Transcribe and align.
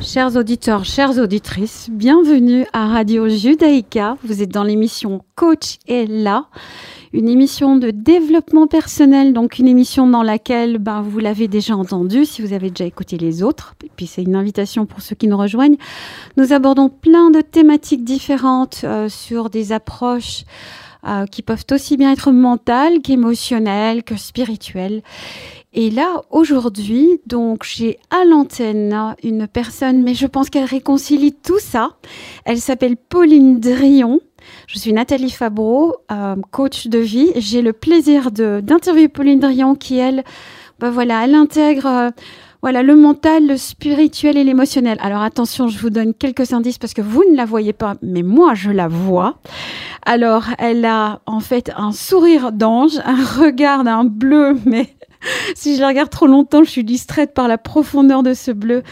Chers 0.00 0.36
auditeurs, 0.36 0.84
chères 0.84 1.18
auditrices. 1.18 1.88
Bienvenue 1.90 2.64
à 2.72 2.88
Radio 2.88 3.28
Judaïka. 3.28 4.16
Vous 4.24 4.40
êtes 4.42 4.50
dans 4.50 4.64
l'émission 4.64 5.22
Coach 5.34 5.78
est 5.86 6.06
là, 6.06 6.46
une 7.12 7.28
émission 7.28 7.76
de 7.76 7.90
développement 7.90 8.66
personnel, 8.66 9.34
donc 9.34 9.58
une 9.58 9.68
émission 9.68 10.06
dans 10.06 10.22
laquelle 10.22 10.78
ben, 10.78 11.02
vous 11.02 11.18
l'avez 11.18 11.48
déjà 11.48 11.76
entendu 11.76 12.24
si 12.24 12.40
vous 12.40 12.54
avez 12.54 12.70
déjà 12.70 12.86
écouté 12.86 13.18
les 13.18 13.42
autres. 13.42 13.74
Et 13.84 13.90
puis 13.94 14.06
c'est 14.06 14.22
une 14.22 14.36
invitation 14.36 14.86
pour 14.86 15.02
ceux 15.02 15.16
qui 15.16 15.28
nous 15.28 15.38
rejoignent. 15.38 15.76
Nous 16.38 16.54
abordons 16.54 16.88
plein 16.88 17.30
de 17.30 17.42
thématiques 17.42 18.04
différentes 18.04 18.82
euh, 18.84 19.10
sur 19.10 19.50
des 19.50 19.72
approches 19.72 20.44
euh, 21.06 21.26
qui 21.26 21.42
peuvent 21.42 21.64
aussi 21.70 21.96
bien 21.96 22.12
être 22.12 22.30
mentales 22.30 23.00
qu'émotionnelles, 23.00 24.02
que 24.02 24.16
spirituelles. 24.16 25.02
Et 25.72 25.90
là, 25.90 26.22
aujourd'hui, 26.30 27.20
donc, 27.26 27.62
j'ai 27.64 27.98
à 28.10 28.24
l'antenne 28.24 29.14
une 29.22 29.46
personne, 29.46 30.02
mais 30.02 30.14
je 30.14 30.26
pense 30.26 30.50
qu'elle 30.50 30.64
réconcilie 30.64 31.32
tout 31.32 31.60
ça. 31.60 31.90
Elle 32.44 32.58
s'appelle 32.58 32.96
Pauline 32.96 33.60
Drion. 33.60 34.20
Je 34.66 34.80
suis 34.80 34.92
Nathalie 34.92 35.30
Fabreau, 35.30 35.94
euh, 36.10 36.34
coach 36.50 36.88
de 36.88 36.98
vie. 36.98 37.30
J'ai 37.36 37.62
le 37.62 37.72
plaisir 37.72 38.32
d'interviewer 38.32 39.08
Pauline 39.08 39.38
Drion 39.38 39.76
qui, 39.76 39.96
elle, 39.98 40.24
bah 40.80 40.90
voilà, 40.90 41.24
elle 41.24 41.36
intègre 41.36 41.86
euh, 41.86 42.10
voilà, 42.62 42.82
le 42.82 42.94
mental, 42.94 43.46
le 43.46 43.56
spirituel 43.56 44.36
et 44.36 44.44
l'émotionnel. 44.44 44.98
Alors 45.00 45.22
attention, 45.22 45.68
je 45.68 45.78
vous 45.78 45.90
donne 45.90 46.12
quelques 46.12 46.52
indices 46.52 46.78
parce 46.78 46.92
que 46.92 47.02
vous 47.02 47.24
ne 47.30 47.36
la 47.36 47.46
voyez 47.46 47.72
pas, 47.72 47.94
mais 48.02 48.22
moi, 48.22 48.54
je 48.54 48.70
la 48.70 48.88
vois. 48.88 49.38
Alors, 50.04 50.44
elle 50.58 50.84
a 50.84 51.20
en 51.26 51.40
fait 51.40 51.70
un 51.76 51.92
sourire 51.92 52.52
d'ange, 52.52 52.98
un 53.04 53.24
regard 53.24 53.84
d'un 53.84 54.04
bleu, 54.04 54.58
mais 54.66 54.88
si 55.54 55.76
je 55.76 55.80
la 55.80 55.88
regarde 55.88 56.10
trop 56.10 56.26
longtemps, 56.26 56.64
je 56.64 56.70
suis 56.70 56.84
distraite 56.84 57.34
par 57.34 57.48
la 57.48 57.58
profondeur 57.58 58.22
de 58.22 58.34
ce 58.34 58.50
bleu. 58.50 58.82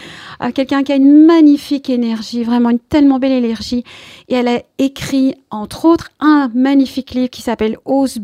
Euh, 0.42 0.50
quelqu'un 0.52 0.82
qui 0.82 0.92
a 0.92 0.96
une 0.96 1.26
magnifique 1.26 1.90
énergie, 1.90 2.44
vraiment 2.44 2.70
une 2.70 2.78
tellement 2.78 3.18
belle 3.18 3.32
énergie. 3.32 3.84
Et 4.28 4.34
elle 4.34 4.48
a 4.48 4.62
écrit, 4.78 5.34
entre 5.50 5.84
autres, 5.84 6.10
un 6.20 6.50
magnifique 6.54 7.12
livre 7.12 7.30
qui 7.30 7.42
s'appelle 7.42 7.78
Ose, 7.84 8.18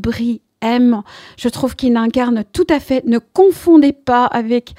Je 1.36 1.48
trouve 1.48 1.76
qu'il 1.76 1.96
incarne 1.96 2.44
tout 2.52 2.66
à 2.70 2.80
fait. 2.80 3.04
Ne 3.06 3.18
confondez 3.18 3.92
pas 3.92 4.24
avec 4.24 4.74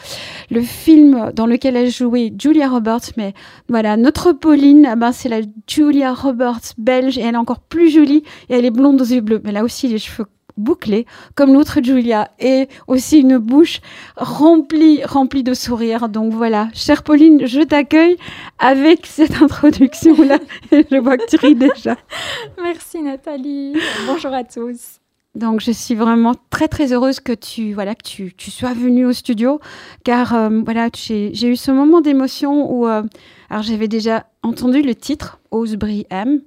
le 0.49 0.61
film 0.61 1.31
dans 1.33 1.45
lequel 1.45 1.75
elle 1.75 1.91
jouait 1.91 2.33
Julia 2.37 2.69
Roberts. 2.69 3.11
Mais 3.17 3.33
voilà, 3.69 3.97
notre 3.97 4.31
Pauline, 4.31 4.87
eh 4.91 4.95
ben, 4.95 5.11
c'est 5.11 5.29
la 5.29 5.41
Julia 5.67 6.13
Roberts 6.13 6.73
belge 6.77 7.17
et 7.17 7.21
elle 7.21 7.35
est 7.35 7.37
encore 7.37 7.59
plus 7.59 7.89
jolie 7.89 8.23
et 8.49 8.55
elle 8.55 8.65
est 8.65 8.71
blonde 8.71 9.01
aux 9.01 9.05
yeux 9.05 9.21
bleus. 9.21 9.41
Mais 9.43 9.51
là 9.51 9.63
aussi, 9.63 9.87
les 9.87 9.99
cheveux 9.99 10.25
bouclée, 10.57 11.05
comme 11.35 11.53
l'autre 11.53 11.79
Julia, 11.83 12.31
et 12.39 12.67
aussi 12.87 13.19
une 13.19 13.37
bouche 13.37 13.81
remplie, 14.15 15.03
remplie 15.03 15.43
de 15.43 15.53
sourires. 15.53 16.09
Donc 16.09 16.33
voilà, 16.33 16.69
chère 16.73 17.03
Pauline, 17.03 17.45
je 17.45 17.61
t'accueille 17.61 18.17
avec 18.59 19.05
cette 19.05 19.41
introduction-là. 19.41 20.39
je 20.71 20.97
vois 20.97 21.17
que 21.17 21.27
tu 21.27 21.35
ris 21.35 21.55
déjà. 21.55 21.97
Merci 22.63 23.01
Nathalie. 23.01 23.73
Bonjour 24.07 24.33
à 24.33 24.43
tous. 24.43 24.99
Donc 25.35 25.59
je 25.59 25.71
suis 25.71 25.95
vraiment 25.95 26.33
très 26.49 26.67
très 26.67 26.93
heureuse 26.93 27.19
que 27.19 27.33
tu 27.33 27.73
voilà 27.73 27.93
que 27.93 28.03
tu, 28.03 28.33
tu 28.33 28.51
sois 28.51 28.73
venue 28.73 29.05
au 29.05 29.13
studio 29.13 29.59
car 30.03 30.33
euh, 30.33 30.61
voilà 30.63 30.87
j'ai 30.93 31.47
eu 31.47 31.55
ce 31.57 31.71
moment 31.71 31.99
d'émotion 31.99 32.71
où 32.71 32.87
euh, 32.87 33.03
alors 33.49 33.63
j'avais 33.63 33.89
déjà 33.89 34.25
entendu 34.43 34.81
le 34.81 34.95
titre 34.95 35.39
Osebri 35.51 36.07
M 36.09 36.41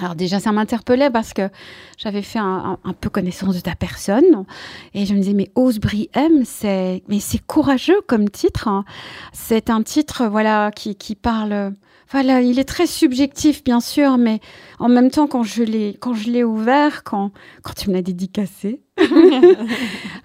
alors 0.00 0.14
déjà, 0.14 0.38
ça 0.38 0.52
m'interpellait 0.52 1.10
parce 1.10 1.32
que 1.32 1.50
j'avais 1.96 2.22
fait 2.22 2.38
un, 2.38 2.78
peu 3.00 3.10
connaissance 3.10 3.56
de 3.56 3.60
ta 3.60 3.74
personne 3.74 4.44
et 4.94 5.04
je 5.04 5.12
me 5.12 5.18
disais 5.18 5.32
mais 5.32 5.50
Ose 5.56 5.80
M, 6.14 6.44
c'est 6.44 7.02
mais 7.08 7.18
c'est 7.18 7.44
courageux 7.44 8.00
comme 8.06 8.30
titre. 8.30 8.68
Hein. 8.68 8.84
C'est 9.32 9.70
un 9.70 9.82
titre 9.82 10.26
voilà 10.26 10.70
qui, 10.70 10.94
qui, 10.94 11.16
parle. 11.16 11.72
Voilà, 12.10 12.40
il 12.40 12.58
est 12.58 12.64
très 12.64 12.86
subjectif 12.86 13.62
bien 13.62 13.80
sûr, 13.80 14.16
mais 14.18 14.40
en 14.78 14.88
même 14.88 15.10
temps 15.10 15.26
quand 15.26 15.42
je 15.42 15.62
l'ai 15.62 15.96
quand 16.00 16.14
je 16.14 16.30
l'ai 16.30 16.44
ouvert, 16.44 17.04
quand 17.04 17.32
quand 17.62 17.74
tu 17.74 17.90
me 17.90 17.94
l'as 17.94 18.02
dédicacé, 18.02 18.80
euh, 18.98 19.04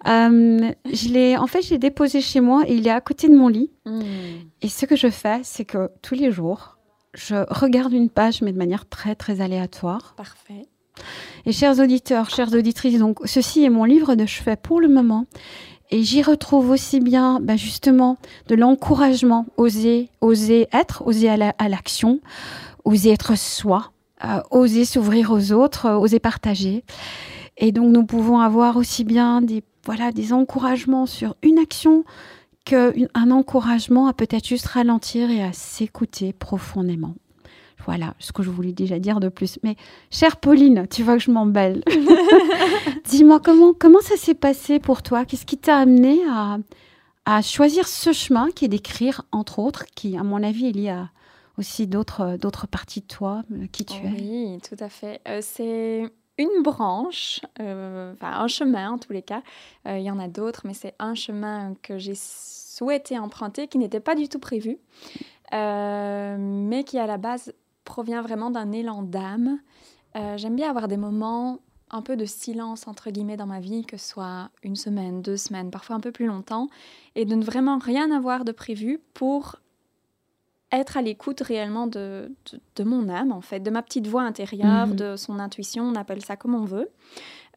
je 0.06 1.10
l'ai 1.10 1.38
en 1.38 1.48
fait 1.48 1.62
j'ai 1.62 1.78
déposé 1.78 2.22
chez 2.22 2.40
moi 2.40 2.64
et 2.68 2.76
il 2.76 2.88
est 2.88 2.92
à 2.92 3.02
côté 3.02 3.28
de 3.28 3.36
mon 3.36 3.48
lit. 3.48 3.72
Hmm. 3.86 4.02
Et 4.62 4.70
ce 4.70 4.86
que 4.86 4.96
je 4.96 5.10
fais, 5.10 5.42
c'est 5.44 5.66
que 5.66 5.90
tous 6.02 6.16
les 6.16 6.32
jours 6.32 6.78
je 7.14 7.36
regarde 7.50 7.94
une 7.94 8.10
page, 8.10 8.42
mais 8.42 8.52
de 8.52 8.58
manière 8.58 8.88
très, 8.88 9.16
très 9.16 9.42
aléatoire. 9.42 10.14
Parfait. 10.18 10.68
Et 11.46 11.52
chers 11.52 11.80
auditeurs, 11.80 12.30
chères 12.30 12.54
auditrices, 12.54 13.00
donc 13.00 13.20
ceci 13.26 13.64
est 13.64 13.70
mon 13.70 13.84
livre 13.84 14.16
de 14.16 14.26
chevet 14.26 14.56
pour 14.56 14.80
le 14.80 14.88
moment. 14.88 15.26
Et 15.94 16.02
j'y 16.02 16.24
retrouve 16.24 16.72
aussi 16.72 17.00
bien, 17.00 17.40
ben 17.40 17.56
justement, 17.56 18.18
de 18.48 18.56
l'encouragement, 18.56 19.46
oser, 19.58 20.10
oser 20.22 20.68
être, 20.74 21.04
oser 21.06 21.30
à 21.30 21.70
l'action, 21.70 22.20
oser 22.84 23.12
être 23.12 23.38
soi, 23.38 23.92
euh, 24.26 24.42
oser 24.50 24.86
s'ouvrir 24.86 25.30
aux 25.30 25.52
autres, 25.52 25.86
euh, 25.86 25.98
oser 26.00 26.20
partager. 26.20 26.84
Et 27.58 27.72
donc 27.72 27.94
nous 27.94 28.08
pouvons 28.08 28.40
avoir 28.40 28.78
aussi 28.78 29.04
bien 29.04 29.44
des, 29.44 29.62
voilà, 29.86 30.12
des 30.12 30.34
encouragements 30.34 31.06
sur 31.06 31.36
une 31.44 31.60
action, 31.60 32.06
qu'un 32.66 33.30
encouragement 33.30 34.08
à 34.08 34.14
peut-être 34.14 34.48
juste 34.48 34.66
ralentir 34.66 35.30
et 35.30 35.44
à 35.44 35.54
s'écouter 35.54 36.34
profondément. 36.34 37.14
Voilà 37.86 38.14
ce 38.20 38.32
que 38.32 38.44
je 38.44 38.50
voulais 38.50 38.72
déjà 38.72 39.00
dire 39.00 39.20
de 39.20 39.30
plus. 39.30 39.60
Mais 39.64 39.76
chère 40.10 40.38
Pauline, 40.38 40.88
tu 40.90 41.04
vois 41.04 41.18
que 41.18 41.24
je 41.24 41.32
m'embelle. 41.32 41.84
Dis-moi 43.06 43.40
comment, 43.40 43.74
comment 43.74 44.02
ça 44.02 44.18
s'est 44.18 44.34
passé 44.34 44.80
pour 44.80 45.04
toi? 45.04 45.26
Qu'est-ce 45.26 45.46
qui 45.46 45.58
t'a 45.58 45.78
amené 45.78 46.20
à, 46.30 46.58
à, 47.26 47.42
choisir 47.42 47.88
ce 47.88 48.14
chemin 48.14 48.50
qui 48.52 48.66
est 48.66 48.70
d'écrire, 48.70 49.24
entre 49.32 49.60
autres, 49.60 49.86
qui, 49.96 50.18
à 50.18 50.24
mon 50.24 50.42
avis, 50.44 50.68
il 50.68 50.80
y 50.80 50.90
a 50.90 51.10
aussi 51.58 51.88
d'autres, 51.88 52.38
d'autres 52.38 52.68
parties 52.68 53.02
de 53.02 53.08
toi, 53.08 53.44
euh, 53.52 53.68
qui 53.72 53.86
tu 53.86 53.98
es? 53.98 54.10
Oui, 54.10 54.60
tout 54.68 54.82
à 54.84 54.90
fait. 54.90 55.22
Euh, 55.28 55.40
c'est 55.42 56.10
une 56.38 56.64
branche, 56.64 57.42
euh, 57.60 58.14
enfin 58.14 58.40
un 58.40 58.48
chemin 58.48 58.92
en 58.92 58.98
tous 58.98 59.14
les 59.14 59.22
cas. 59.22 59.44
Euh, 59.88 59.98
il 59.98 60.04
y 60.04 60.12
en 60.12 60.20
a 60.20 60.28
d'autres, 60.28 60.62
mais 60.66 60.74
c'est 60.74 60.96
un 61.00 61.16
chemin 61.16 61.76
que 61.82 61.98
j'ai 61.98 62.16
souhaité 62.16 63.20
emprunter 63.20 63.68
qui 63.68 63.78
n'était 63.78 64.00
pas 64.00 64.16
du 64.16 64.28
tout 64.28 64.40
prévu, 64.40 64.80
euh, 65.54 66.36
mais 66.40 66.84
qui 66.84 66.98
à 66.98 67.06
la 67.06 67.18
base 67.18 67.54
provient 67.84 68.22
vraiment 68.22 68.50
d'un 68.50 68.72
élan 68.72 69.02
d'âme. 69.04 69.60
J'aime 70.36 70.56
bien 70.56 70.70
avoir 70.70 70.88
des 70.88 70.98
moments 70.98 71.60
un 71.94 72.02
peu 72.02 72.18
de 72.18 72.26
silence 72.26 72.88
entre 72.88 73.12
guillemets 73.12 73.38
dans 73.38 73.46
ma 73.46 73.60
vie, 73.60 73.86
que 73.86 73.98
ce 73.98 74.10
soit 74.10 74.50
une 74.64 74.76
semaine, 74.76 75.22
deux 75.22 75.38
semaines, 75.38 75.72
parfois 75.72 75.96
un 75.96 76.00
peu 76.00 76.12
plus 76.12 76.26
longtemps, 76.26 76.68
et 77.16 77.26
de 77.26 77.36
ne 77.36 77.44
vraiment 77.44 77.78
rien 77.78 78.12
avoir 78.12 78.46
de 78.46 78.52
prévu 78.52 79.00
pour 79.14 79.58
être 80.72 80.98
à 80.98 81.04
l'écoute 81.04 81.42
réellement 81.42 81.86
de, 81.86 82.36
de, 82.76 82.84
mon 82.84 83.08
âme, 83.08 83.32
en 83.32 83.42
fait, 83.42 83.60
de 83.60 83.70
ma 83.70 83.84
petite 83.84 84.08
voix 84.08 84.24
intérieure, 84.24 84.88
mhm. 84.88 84.96
de 84.96 85.16
son 85.16 85.38
intuition, 85.38 85.84
on 85.84 85.94
appelle 85.94 86.26
ça 86.26 86.36
comme 86.36 86.56
on 86.56 86.66
veut. 86.66 86.90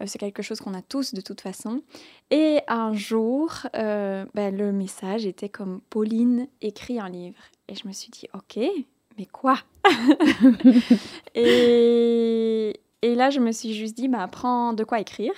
Euh, 0.02 0.04
c'est 0.06 0.18
quelque 0.18 0.42
chose 0.42 0.60
qu'on 0.60 0.74
a 0.74 0.82
tous 0.82 1.14
de 1.14 1.22
toute 1.22 1.40
façon. 1.40 1.80
Et 2.30 2.60
un 2.68 2.92
jour, 2.92 3.52
euh, 3.74 4.26
ben, 4.34 4.54
le 4.54 4.70
message 4.70 5.24
était 5.24 5.48
comme 5.48 5.80
Pauline 5.88 6.46
écrit 6.60 7.00
un 7.00 7.08
livre. 7.08 7.40
Et 7.68 7.74
je 7.74 7.88
me 7.88 7.92
suis 7.92 8.10
dit, 8.10 8.28
ok, 8.34 8.62
mais 9.18 9.26
quoi? 9.26 9.58
Et, 11.34 12.80
et, 13.02 13.14
là, 13.14 13.30
je 13.30 13.40
me 13.40 13.52
suis 13.52 13.74
juste 13.74 13.96
dit, 13.96 14.08
bah, 14.08 14.22
apprends 14.22 14.72
de 14.72 14.84
quoi 14.84 15.00
écrire. 15.00 15.34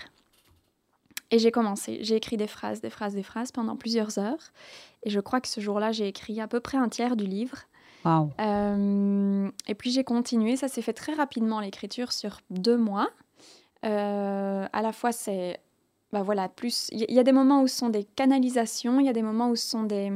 Et 1.31 1.39
j'ai 1.39 1.51
commencé. 1.51 1.99
J'ai 2.03 2.17
écrit 2.17 2.37
des 2.37 2.47
phrases, 2.47 2.81
des 2.81 2.89
phrases, 2.89 3.15
des 3.15 3.23
phrases 3.23 3.53
pendant 3.53 3.77
plusieurs 3.77 4.19
heures. 4.19 4.53
Et 5.03 5.11
je 5.11 5.21
crois 5.21 5.41
que 5.41 5.49
ce 5.49 5.61
jour-là, 5.61 5.93
j'ai 5.93 6.09
écrit 6.09 6.41
à 6.41 6.49
peu 6.49 6.61
près 6.61 6.79
un 6.79 6.89
tiers 6.89 7.17
du 7.17 7.27
livre. 7.27 7.59
Euh, 8.41 9.51
et 9.67 9.75
puis 9.75 9.91
j'ai 9.91 10.05
continué. 10.05 10.57
Ça 10.57 10.69
s'est 10.69 10.83
fait 10.83 10.93
très 10.93 11.13
rapidement, 11.13 11.61
l'écriture, 11.61 12.13
sur 12.13 12.41
deux 12.51 12.77
mois. 12.77 13.11
Euh, 13.85 14.67
à 14.73 14.83
la 14.83 14.93
fois, 14.93 15.13
c'est. 15.13 15.61
Bah 16.13 16.23
voilà, 16.23 16.49
plus. 16.49 16.89
Il 16.93 17.13
y, 17.13 17.19
a 17.19 17.23
des 17.23 17.33
moments 17.33 17.61
où 17.61 17.67
ce 17.67 17.77
sont 17.77 17.91
des 17.91 18.05
canalisations, 18.05 18.99
il 18.99 19.05
y 19.05 19.11
a 19.11 19.13
des 19.13 19.23
moments 19.23 19.51
où 19.51 19.57
ce 19.57 19.69
sont 19.69 19.83
des, 19.83 20.11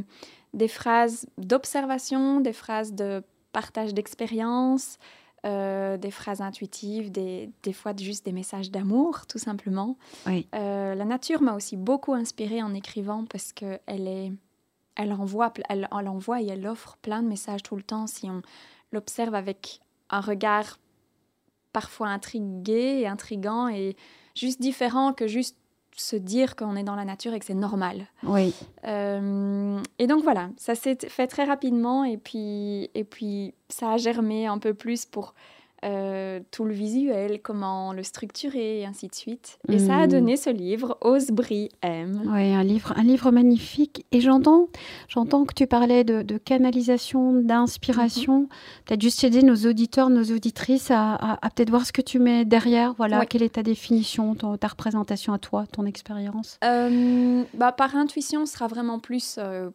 des 0.55 0.69
phrases 0.69 1.27
d'observation, 1.37 2.41
des 2.41 2.55
phrases 2.55 2.95
de 2.95 3.23
partage 3.53 3.95
d'expérience, 3.95 4.99
euh, 5.45 5.97
des 5.97 6.11
phrases 6.11 6.41
intuitives, 6.41 7.11
des, 7.11 7.51
des, 7.63 7.73
fois 7.73 7.93
juste 7.97 8.25
des 8.25 8.33
messages 8.33 8.71
d'amour, 8.71 9.27
tout 9.27 9.39
simplement. 9.39 9.97
Euh, 10.27 10.95
la 10.95 11.05
nature 11.05 11.43
m'a 11.43 11.55
aussi 11.55 11.77
beaucoup 11.77 12.15
inspirée 12.15 12.63
en 12.63 12.75
écrivant 12.75 13.25
parce 13.25 13.53
qu'elle 13.53 13.81
est, 13.89 14.33
elle 14.95 15.13
envoie, 15.13 15.53
elle, 15.69 15.89
elle, 15.99 16.09
envoie 16.09 16.41
et 16.41 16.47
elle 16.47 16.67
offre 16.67 16.97
plein 17.03 17.23
de 17.23 17.29
messages 17.29 17.63
tout 17.63 17.77
le 17.77 17.83
temps 17.83 18.07
si 18.07 18.31
on 18.31 18.43
l'observe 18.93 19.35
avec 19.35 19.81
un 20.11 20.21
regard 20.21 20.79
parfois 21.73 22.09
intrigué 22.09 23.01
et 23.01 23.09
intrigant 23.09 23.67
et 23.67 23.97
juste 24.37 24.61
différent 24.61 25.13
que 25.13 25.27
juste 25.27 25.57
se 25.97 26.17
dire 26.17 26.57
qu'on 26.57 26.77
est 26.77 26.83
dans 26.83 26.97
la 26.97 27.05
nature 27.05 27.35
et 27.35 27.39
que 27.39 27.45
c'est 27.45 27.55
normal. 27.55 28.07
Oui. 28.23 28.55
Euh, 28.85 29.81
et 29.99 30.07
donc 30.07 30.23
voilà, 30.23 30.51
ça 30.57 30.75
s'est 30.75 30.99
fait 31.09 31.27
très 31.27 31.45
rapidement 31.45 32.05
et 32.05 32.17
puis, 32.17 32.91
et 32.95 33.05
puis 33.05 33.55
ça 33.69 33.93
a 33.93 33.97
germé 33.97 34.47
un 34.47 34.59
peu 34.59 34.75
plus 34.75 35.05
pour 35.05 35.35
euh, 35.85 36.39
tout 36.53 36.65
le 36.65 36.73
visuel, 36.73 37.41
comment 37.43 37.93
le 37.93 38.05
structurer, 38.05 38.81
et 38.81 38.87
ainsi 38.87 39.09
de 39.09 39.15
suite. 39.17 39.59
Et 39.69 39.81
ça 39.81 39.97
a 39.97 40.07
hmm. 40.07 40.11
donné 40.11 40.37
ce 40.37 40.49
livre, 40.49 40.97
Osbri 41.01 41.71
M. 41.83 42.23
Oui, 42.27 42.55
un 42.55 42.63
livre, 42.63 42.93
un 42.97 43.03
livre 43.03 43.33
magnifique. 43.33 44.07
Et 44.13 44.21
j'entends, 44.21 44.69
j'entends 45.09 45.45
que 45.45 45.55
tu 45.55 45.67
parlais 45.67 46.05
de, 46.05 46.39
canalisation, 46.39 47.33
d'inspiration. 47.33 48.43
Mhm. 48.43 48.49
Peut-être 48.85 49.01
juste 49.01 49.25
aider 49.25 49.43
nos 49.43 49.57
auditeurs, 49.57 50.09
nos 50.09 50.25
auditrices 50.25 50.93
à, 50.93 51.39
peut-être 51.55 51.71
voir 51.71 51.85
ce 51.85 51.93
que 51.93 52.03
tu 52.03 52.21
mets 52.21 52.45
derrière. 52.45 52.95
Voilà, 52.95 53.27
quelle 53.27 53.43
est 53.43 53.55
ta 53.55 53.65
définition, 53.65 54.37
ta 54.37 54.69
représentation 54.69 55.33
à 55.33 55.39
toi, 55.39 55.67
ton 55.67 55.85
expérience? 55.85 56.59
Euh, 56.63 57.43
bah, 57.55 57.73
Par 57.73 57.97
intuition, 57.97 58.47
ce 58.47 58.53
sera 58.53 58.69
vraiment 58.69 59.01
plus... 59.01 59.37
Euh, 59.39 59.71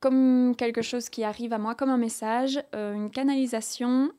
comme 0.00 0.54
quelque 0.56 0.82
chose 0.82 1.08
qui 1.08 1.24
arrive 1.24 1.54
à 1.54 1.58
moi, 1.58 1.74
comme 1.74 1.88
un 1.88 1.96
message, 1.96 2.62
une 2.74 3.08
canalisation 3.08 4.10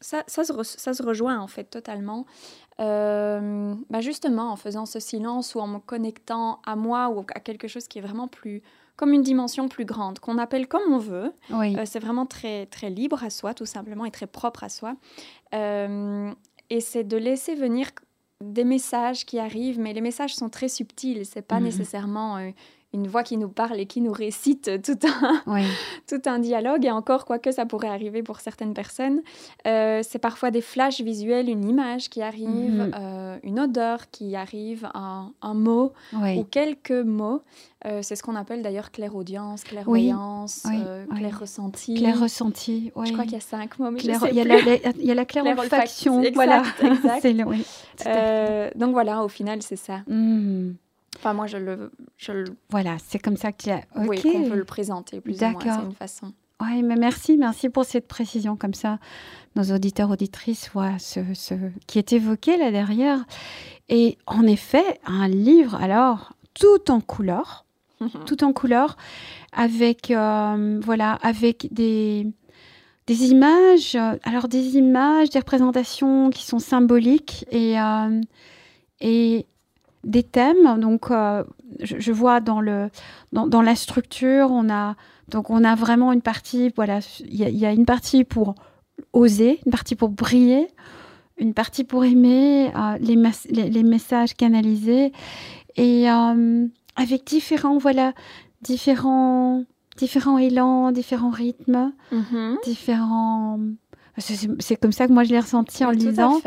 ça, 0.00 0.24
ça, 0.26 0.44
se 0.44 0.52
ça, 0.62 0.94
se 0.94 1.02
rejoint 1.02 1.38
en 1.38 1.46
fait 1.46 1.64
totalement. 1.64 2.26
Euh, 2.80 3.74
bah 3.90 4.00
justement, 4.00 4.52
en 4.52 4.56
faisant 4.56 4.86
ce 4.86 5.00
silence 5.00 5.54
ou 5.54 5.60
en 5.60 5.66
me 5.66 5.78
connectant 5.78 6.60
à 6.66 6.76
moi 6.76 7.08
ou 7.08 7.20
à 7.34 7.40
quelque 7.40 7.68
chose 7.68 7.88
qui 7.88 7.98
est 7.98 8.02
vraiment 8.02 8.28
plus 8.28 8.62
comme 8.96 9.12
une 9.12 9.22
dimension 9.22 9.68
plus 9.68 9.84
grande, 9.84 10.20
qu'on 10.20 10.38
appelle 10.38 10.68
comme 10.68 10.90
on 10.90 10.98
veut. 10.98 11.30
Oui. 11.50 11.76
Euh, 11.76 11.82
c'est 11.84 11.98
vraiment 11.98 12.24
très, 12.24 12.64
très 12.64 12.88
libre 12.88 13.22
à 13.22 13.28
soi, 13.28 13.52
tout 13.52 13.66
simplement, 13.66 14.06
et 14.06 14.10
très 14.10 14.26
propre 14.26 14.64
à 14.64 14.70
soi. 14.70 14.96
Euh, 15.54 16.32
et 16.70 16.80
c'est 16.80 17.04
de 17.04 17.18
laisser 17.18 17.54
venir 17.54 17.90
des 18.42 18.64
messages 18.64 19.26
qui 19.26 19.38
arrivent, 19.38 19.78
mais 19.78 19.92
les 19.92 20.00
messages 20.00 20.34
sont 20.34 20.48
très 20.48 20.68
subtils. 20.68 21.26
C'est 21.26 21.42
pas 21.42 21.58
mhm. 21.58 21.64
nécessairement 21.64 22.52
une 22.96 23.06
voix 23.06 23.22
qui 23.22 23.36
nous 23.36 23.48
parle 23.48 23.78
et 23.78 23.86
qui 23.86 24.00
nous 24.00 24.12
récite 24.12 24.70
tout 24.82 24.98
un, 25.06 25.42
tout 26.08 26.22
un 26.26 26.38
dialogue. 26.38 26.84
Et 26.84 26.90
encore, 26.90 27.24
quoique 27.24 27.52
ça 27.52 27.66
pourrait 27.66 27.88
arriver 27.88 28.22
pour 28.22 28.40
certaines 28.40 28.74
personnes, 28.74 29.20
euh, 29.66 30.00
c'est 30.02 30.18
parfois 30.18 30.50
des 30.50 30.62
flashs 30.62 31.00
visuels, 31.00 31.48
une 31.48 31.68
image 31.68 32.08
qui 32.08 32.22
arrive, 32.22 32.86
mhm. 32.86 32.92
euh, 32.98 33.38
une 33.42 33.60
odeur 33.60 34.10
qui 34.10 34.34
arrive, 34.34 34.88
un, 34.94 35.32
un 35.42 35.54
mot 35.54 35.92
ou 36.12 36.44
quelques 36.44 36.90
mots. 36.90 37.42
Euh, 37.84 38.00
c'est 38.02 38.16
ce 38.16 38.22
qu'on 38.22 38.34
appelle 38.34 38.62
d'ailleurs 38.62 38.90
clairaudience, 38.90 39.62
clairvoyance, 39.62 40.62
oui. 40.64 40.80
clair 41.16 41.38
ressenti. 41.38 41.94
Clair 41.94 42.18
ressenti, 42.18 42.90
Je 42.96 43.12
crois 43.12 43.24
qu'il 43.24 43.34
y 43.34 43.36
a 43.36 43.40
cinq 43.40 43.78
mots, 43.78 43.90
mais 43.90 44.00
il, 44.00 44.06
y 44.06 44.40
a 44.40 44.44
la, 44.44 44.58
il 44.98 45.04
y 45.04 45.10
a 45.10 45.14
la 45.14 45.24
claire 45.30 45.44
olfaction. 45.44 46.22
Voilà. 46.34 46.62
donc 48.74 48.92
voilà, 48.92 49.22
au 49.22 49.28
final, 49.28 49.62
c'est 49.62 49.76
ça. 49.76 49.98
Hmm. 50.08 50.72
Enfin, 51.16 51.32
moi, 51.32 51.46
je 51.46 51.56
le, 51.56 51.90
je 52.16 52.44
Voilà, 52.70 52.96
c'est 53.04 53.18
comme 53.18 53.36
ça 53.36 53.52
que 53.52 53.62
tu 53.62 53.70
as... 53.70 53.82
Oui, 53.96 54.20
qu'on 54.20 54.48
peut 54.48 54.56
le 54.56 54.64
présenter 54.64 55.20
plus 55.20 55.34
ou 55.42 55.46
moins, 55.46 55.60
c'est 55.60 55.84
une 55.84 55.94
façon. 55.94 56.32
Oui, 56.60 56.82
mais 56.82 56.96
merci, 56.96 57.36
merci 57.36 57.68
pour 57.68 57.84
cette 57.84 58.08
précision. 58.08 58.56
Comme 58.56 58.74
ça, 58.74 58.98
nos 59.56 59.74
auditeurs, 59.74 60.10
auditrices 60.10 60.70
voient 60.70 60.98
ce, 60.98 61.20
ce 61.34 61.54
qui 61.86 61.98
est 61.98 62.12
évoqué 62.12 62.56
là 62.56 62.70
derrière. 62.70 63.24
Et 63.88 64.16
en 64.26 64.46
effet, 64.46 65.00
un 65.04 65.28
livre, 65.28 65.74
alors, 65.74 66.32
tout 66.54 66.90
en 66.90 67.00
couleur, 67.00 67.66
tout 68.26 68.42
en 68.42 68.52
couleur, 68.52 68.96
avec, 69.52 70.10
euh, 70.10 70.80
voilà, 70.82 71.12
avec 71.22 71.68
des, 71.72 72.26
des 73.06 73.24
images, 73.26 73.96
alors 74.22 74.48
des 74.48 74.76
images, 74.76 75.30
des 75.30 75.38
représentations 75.38 76.30
qui 76.30 76.44
sont 76.44 76.58
symboliques 76.58 77.44
et, 77.50 77.78
euh, 77.78 78.20
et 79.00 79.46
des 80.06 80.22
thèmes. 80.22 80.80
Donc, 80.80 81.10
euh, 81.10 81.44
je, 81.80 82.12
vois 82.12 82.40
dans, 82.40 82.60
le, 82.60 82.88
dans, 83.32 83.62
la 83.62 83.74
structure, 83.74 84.50
on 84.50 84.70
a, 84.70 84.94
donc 85.28 85.50
on 85.50 85.64
a 85.64 85.74
vraiment 85.74 86.12
une 86.12 86.22
partie, 86.22 86.72
voilà, 86.74 87.00
il 87.28 87.36
y, 87.36 87.66
a 87.66 87.72
une 87.72 87.84
partie 87.84 88.24
pour 88.24 88.54
oser, 89.12 89.60
une 89.66 89.72
partie 89.72 89.96
pour 89.96 90.08
briller, 90.08 90.68
une 91.36 91.52
partie 91.52 91.84
pour 91.84 92.04
aimer, 92.04 92.70
euh, 92.74 92.96
les, 93.00 93.16
les, 93.68 93.82
messages 93.82 94.34
canalisés, 94.34 95.12
et 95.76 96.10
euh, 96.10 96.66
avec 96.94 97.26
différents, 97.26 97.78
voilà, 97.78 98.12
différents, 98.62 99.64
différents 99.96 100.38
élans, 100.38 100.92
différents 100.92 101.30
rythmes, 101.30 101.92
mm-hmm. 102.12 102.64
différents... 102.64 103.58
C'est 104.18 104.76
comme 104.76 104.92
ça 104.92 105.06
que 105.06 105.12
moi 105.12 105.24
je 105.24 105.30
l'ai 105.30 105.40
ressenti 105.40 105.84
en 105.84 105.90
le 105.90 105.98
lisant. 105.98 106.40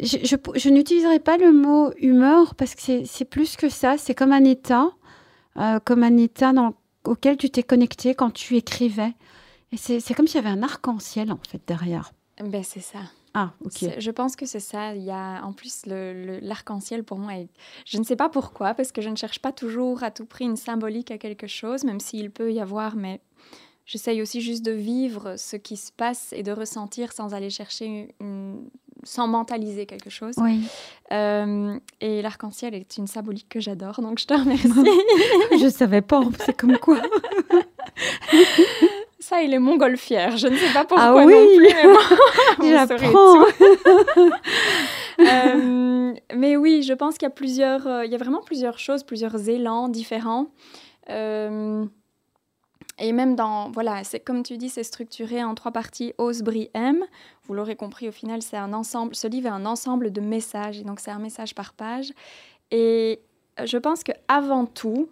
Je, 0.00 0.68
n'utiliserai 0.68 1.20
pas 1.20 1.36
le 1.36 1.52
mot 1.52 1.92
humeur 1.98 2.54
parce 2.54 2.74
que 2.74 3.04
c'est 3.04 3.24
plus 3.24 3.56
que 3.56 3.68
ça. 3.68 3.96
C'est 3.96 4.14
comme 4.14 4.32
un 4.32 4.44
état, 4.44 4.90
euh, 5.56 5.78
comme 5.84 6.02
un 6.02 6.16
état 6.16 6.52
dans, 6.52 6.74
auquel 7.04 7.36
tu 7.36 7.50
t'es 7.50 7.62
connecté 7.62 8.14
quand 8.14 8.30
tu 8.30 8.56
écrivais. 8.56 9.14
Et 9.72 9.76
c'est 9.76 10.14
comme 10.14 10.26
s'il 10.26 10.42
y 10.42 10.46
avait 10.46 10.56
un 10.56 10.62
arc-en-ciel 10.62 11.32
en 11.32 11.38
fait 11.48 11.60
derrière. 11.66 12.12
Ben 12.40 12.62
c'est 12.62 12.80
ça. 12.80 13.00
Ah, 13.36 13.52
ok. 13.64 13.98
Je 13.98 14.10
pense 14.12 14.36
que 14.36 14.46
c'est 14.46 14.60
ça. 14.60 14.94
Il 14.94 15.02
y 15.02 15.10
a 15.10 15.42
en 15.44 15.52
plus 15.52 15.86
l'arc-en-ciel 15.86 17.02
pour 17.02 17.18
moi. 17.18 17.32
Je 17.84 17.98
ne 17.98 18.04
sais 18.04 18.14
pas 18.14 18.28
pourquoi, 18.28 18.74
parce 18.74 18.92
que 18.92 19.02
je 19.02 19.08
ne 19.08 19.16
cherche 19.16 19.40
pas 19.40 19.50
toujours 19.50 20.04
à 20.04 20.12
tout 20.12 20.24
prix 20.24 20.44
une 20.44 20.56
symbolique 20.56 21.10
à 21.10 21.18
quelque 21.18 21.48
chose, 21.48 21.82
même 21.82 21.98
s'il 21.98 22.30
peut 22.30 22.52
y 22.52 22.60
avoir, 22.60 22.94
mais 22.94 23.20
j'essaye 23.86 24.22
aussi 24.22 24.40
juste 24.40 24.64
de 24.64 24.70
vivre 24.70 25.34
ce 25.36 25.56
qui 25.56 25.76
se 25.76 25.90
passe 25.90 26.32
et 26.32 26.44
de 26.44 26.52
ressentir 26.52 27.12
sans 27.12 27.34
aller 27.34 27.50
chercher 27.50 28.14
une, 28.20 28.70
sans 29.04 29.26
mentaliser 29.26 29.86
quelque 29.86 30.10
chose. 30.10 30.34
Oui. 30.38 30.60
Euh, 31.12 31.78
et 32.00 32.22
l'arc-en-ciel 32.22 32.74
est 32.74 32.96
une 32.96 33.06
symbolique 33.06 33.48
que 33.48 33.60
j'adore, 33.60 34.00
donc 34.00 34.18
je 34.18 34.26
te 34.26 34.34
remercie. 34.34 34.68
je 35.60 35.68
savais 35.68 36.02
pas, 36.02 36.22
c'est 36.44 36.56
comme 36.56 36.78
quoi. 36.78 37.00
Ça, 39.24 39.42
il 39.42 39.54
est 39.54 39.58
montgolfière. 39.58 40.36
Je 40.36 40.48
ne 40.48 40.56
sais 40.56 40.70
pas 40.74 40.84
pourquoi 40.84 41.06
ah 41.06 41.14
oui. 41.24 41.32
non 41.32 41.56
plus, 41.56 41.68
mais 41.72 41.86
moi, 41.86 43.46
euh, 45.20 46.12
mais 46.34 46.56
oui, 46.58 46.82
je 46.82 46.92
pense 46.92 47.14
qu'il 47.14 47.24
y 47.24 47.30
a 47.30 47.34
plusieurs, 47.34 47.86
euh, 47.86 48.04
il 48.04 48.12
y 48.12 48.14
a 48.14 48.18
vraiment 48.18 48.42
plusieurs 48.42 48.78
choses, 48.78 49.02
plusieurs 49.02 49.48
élans 49.48 49.88
différents. 49.88 50.48
Euh, 51.08 51.86
et 52.98 53.12
même 53.12 53.34
dans, 53.34 53.70
voilà, 53.70 54.04
c'est 54.04 54.20
comme 54.20 54.42
tu 54.42 54.56
dis, 54.56 54.68
c'est 54.68 54.84
structuré 54.84 55.42
en 55.42 55.54
trois 55.54 55.72
parties, 55.72 56.14
Ose, 56.18 56.42
Brie, 56.42 56.70
M. 56.74 57.02
Vous 57.44 57.54
l'aurez 57.54 57.74
compris, 57.76 58.08
au 58.08 58.12
final, 58.12 58.40
c'est 58.40 58.56
un 58.56 58.72
ensemble, 58.72 59.16
ce 59.16 59.26
livre 59.26 59.46
est 59.46 59.50
un 59.50 59.66
ensemble 59.66 60.12
de 60.12 60.20
messages, 60.20 60.78
et 60.78 60.84
donc 60.84 61.00
c'est 61.00 61.10
un 61.10 61.18
message 61.18 61.54
par 61.54 61.72
page. 61.72 62.12
Et 62.70 63.20
euh, 63.58 63.66
je 63.66 63.78
pense 63.78 64.04
que 64.04 64.12
avant 64.28 64.64
tout, 64.64 65.08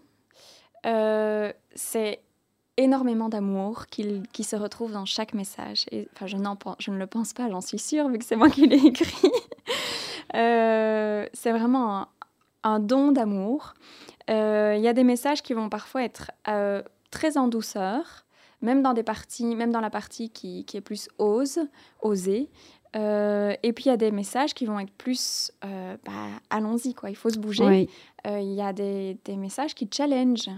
euh, 0.86 1.52
c'est 1.74 2.20
énormément 2.76 3.28
d'amour 3.28 3.86
qui, 3.88 4.22
qui, 4.32 4.44
se 4.44 4.56
retrouve 4.56 4.92
dans 4.92 5.04
chaque 5.04 5.34
message. 5.34 5.84
Et, 5.90 6.08
enfin, 6.14 6.26
je, 6.26 6.36
je 6.78 6.90
ne 6.90 6.98
le 6.98 7.06
pense 7.06 7.32
pas, 7.32 7.50
j'en 7.50 7.60
suis 7.60 7.78
sûre, 7.78 8.08
vu 8.08 8.18
que 8.18 8.24
c'est 8.24 8.36
moi 8.36 8.48
qui 8.48 8.66
l'ai 8.68 8.76
écrit. 8.86 9.30
euh, 10.34 11.26
c'est 11.34 11.50
vraiment 11.50 12.06
un, 12.62 12.78
don 12.78 13.10
d'amour. 13.10 13.74
Il 14.28 14.80
y 14.80 14.88
a 14.88 14.92
des 14.92 15.04
messages 15.04 15.42
qui 15.42 15.52
vont 15.52 15.68
parfois 15.68 16.04
être 16.04 16.30
très 17.12 17.38
en 17.38 17.46
douceur, 17.46 18.24
même 18.62 18.82
dans 18.82 18.94
des 18.94 19.04
parties, 19.04 19.54
même 19.54 19.70
dans 19.70 19.80
la 19.80 19.90
partie 19.90 20.30
qui, 20.30 20.64
qui 20.64 20.76
est 20.76 20.80
plus 20.80 21.08
ose, 21.18 21.60
oser. 22.00 22.48
Euh, 22.94 23.54
et 23.62 23.72
puis 23.72 23.84
il 23.84 23.88
y 23.88 23.92
a 23.92 23.96
des 23.96 24.10
messages 24.10 24.52
qui 24.52 24.66
vont 24.66 24.78
être 24.78 24.92
plus, 24.92 25.50
euh, 25.64 25.96
bah, 26.04 26.12
allons-y 26.50 26.92
quoi, 26.92 27.08
il 27.08 27.16
faut 27.16 27.30
se 27.30 27.38
bouger. 27.38 27.88
Euh, 28.26 28.38
il 28.38 28.52
y 28.52 28.60
a 28.60 28.72
des, 28.74 29.16
des, 29.24 29.36
messages 29.36 29.74
qui 29.74 29.88
challenge, 29.90 30.50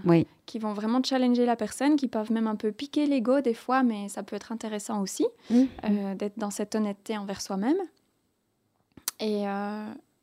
qui 0.45 0.59
vont 0.59 0.73
vraiment 0.73 1.01
challenger 1.01 1.45
la 1.45 1.55
personne, 1.55 1.95
qui 1.95 2.07
peuvent 2.07 2.31
même 2.31 2.47
un 2.47 2.57
peu 2.57 2.71
piquer 2.73 3.05
l'ego 3.05 3.39
des 3.39 3.53
fois, 3.53 3.83
mais 3.83 4.09
ça 4.09 4.21
peut 4.21 4.35
être 4.35 4.51
intéressant 4.51 5.01
aussi 5.01 5.25
mmh. 5.49 6.15
d'être 6.15 6.37
dans 6.37 6.51
cette 6.51 6.75
honnêteté 6.75 7.17
envers 7.17 7.41
soi-même. 7.41 7.77
Et, 9.21 9.43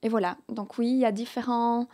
et, 0.02 0.08
voilà, 0.10 0.36
donc 0.50 0.76
oui, 0.76 0.88
il 0.88 0.98
y 0.98 1.06
a 1.06 1.12
différents 1.12 1.88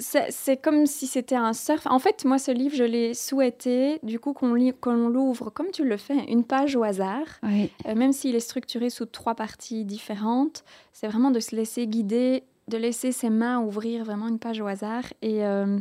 c'est 0.00 0.56
comme 0.56 0.86
si 0.86 1.06
c'était 1.06 1.36
un 1.36 1.52
surf. 1.52 1.86
En 1.86 1.98
fait, 1.98 2.24
moi, 2.24 2.38
ce 2.38 2.50
livre, 2.50 2.74
je 2.74 2.84
l'ai 2.84 3.14
souhaité, 3.14 3.98
du 4.02 4.18
coup, 4.18 4.32
qu'on 4.32 4.54
l'ouvre 4.54 5.50
comme 5.50 5.70
tu 5.70 5.84
le 5.84 5.96
fais, 5.96 6.24
une 6.28 6.44
page 6.44 6.74
au 6.76 6.82
hasard, 6.82 7.26
euh, 7.44 7.94
même 7.94 8.12
s'il 8.12 8.34
est 8.34 8.40
structuré 8.40 8.90
sous 8.90 9.06
trois 9.06 9.34
parties 9.34 9.84
différentes. 9.84 10.64
C'est 10.92 11.06
vraiment 11.06 11.30
de 11.30 11.40
se 11.40 11.54
laisser 11.54 11.86
guider, 11.86 12.44
de 12.68 12.76
laisser 12.76 13.12
ses 13.12 13.30
mains 13.30 13.60
ouvrir 13.60 14.04
vraiment 14.04 14.28
une 14.28 14.38
page 14.38 14.60
au 14.60 14.66
hasard 14.66 15.04
et, 15.22 15.44
euh, 15.44 15.78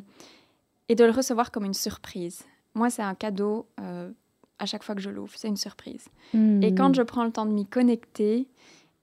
et 0.89 0.95
de 0.95 1.03
le 1.03 1.11
recevoir 1.11 1.51
comme 1.51 1.65
une 1.65 1.73
surprise. 1.73 2.43
Moi, 2.75 2.89
c'est 2.89 3.01
un 3.01 3.15
cadeau 3.15 3.67
euh, 3.79 4.11
à 4.59 4.65
chaque 4.65 4.83
fois 4.83 4.95
que 4.95 5.01
je 5.01 5.09
l'ouvre, 5.09 5.33
c'est 5.35 5.47
une 5.47 5.57
surprise. 5.57 6.05
Hmm. 6.33 6.61
Et 6.61 6.75
quand 6.75 6.93
je 6.93 7.01
prends 7.01 7.23
le 7.23 7.31
temps 7.31 7.45
de 7.45 7.51
m'y 7.51 7.65
connecter, 7.65 8.47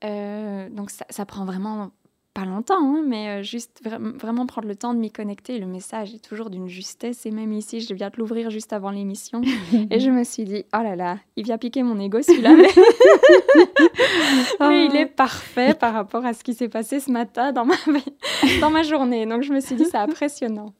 donc 0.02 0.90
ça, 0.90 1.04
ça, 1.08 1.26
prend 1.26 1.44
vraiment 1.44 1.90
pas 2.36 2.44
longtemps, 2.44 2.80
hein, 2.80 3.02
mais 3.06 3.28
euh, 3.28 3.42
juste 3.42 3.80
vraiment 3.82 4.44
prendre 4.44 4.68
le 4.68 4.76
temps 4.76 4.92
de 4.92 4.98
m'y 4.98 5.10
connecter. 5.10 5.58
Le 5.58 5.64
message 5.64 6.14
est 6.14 6.22
toujours 6.22 6.50
d'une 6.50 6.68
justesse. 6.68 7.24
Et 7.24 7.30
même 7.30 7.52
ici, 7.54 7.80
je 7.80 7.94
viens 7.94 8.10
de 8.10 8.16
l'ouvrir 8.18 8.50
juste 8.50 8.74
avant 8.74 8.90
l'émission. 8.90 9.40
et 9.90 10.00
je 10.00 10.10
me 10.10 10.22
suis 10.22 10.44
dit, 10.44 10.64
oh 10.76 10.82
là 10.82 10.96
là, 10.96 11.16
il 11.36 11.44
vient 11.44 11.56
piquer 11.56 11.82
mon 11.82 11.98
ego 11.98 12.20
celui-là. 12.20 12.54
Mais... 12.56 12.68
mais... 14.68 14.86
il 14.86 14.96
est 14.96 15.06
parfait 15.06 15.74
par 15.74 15.94
rapport 15.94 16.26
à 16.26 16.34
ce 16.34 16.44
qui 16.44 16.52
s'est 16.52 16.68
passé 16.68 17.00
ce 17.00 17.10
matin 17.10 17.52
dans 17.52 17.64
ma, 17.64 17.74
dans 18.60 18.70
ma 18.70 18.82
journée. 18.82 19.24
Donc 19.24 19.42
je 19.42 19.52
me 19.52 19.60
suis 19.60 19.74
dit, 19.74 19.84
c'est 19.84 19.96
impressionnant. 19.96 20.74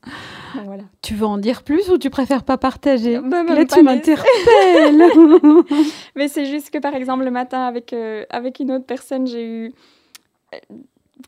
voilà. 0.65 0.83
Tu 1.01 1.15
veux 1.15 1.27
en 1.27 1.39
dire 1.39 1.63
plus 1.63 1.89
ou 1.89 1.97
tu 1.97 2.11
préfères 2.11 2.45
pas 2.45 2.59
partager? 2.59 3.19
Bah, 3.19 3.43
Là, 3.45 3.65
tu 3.65 3.83
m'interpelles. 3.83 5.03
Mais 6.17 6.29
c'est 6.29 6.47
juste 6.47 6.71
que 6.71 6.79
par 6.79 6.95
exemple 6.95 7.25
le 7.25 7.31
matin 7.31 7.63
avec, 7.63 7.93
euh, 7.93 8.25
avec 8.29 8.61
une 8.61 8.73
autre 8.73 8.87
personne, 8.87 9.27
j'ai 9.27 9.47
eu 9.47 9.73
euh, 10.55 10.59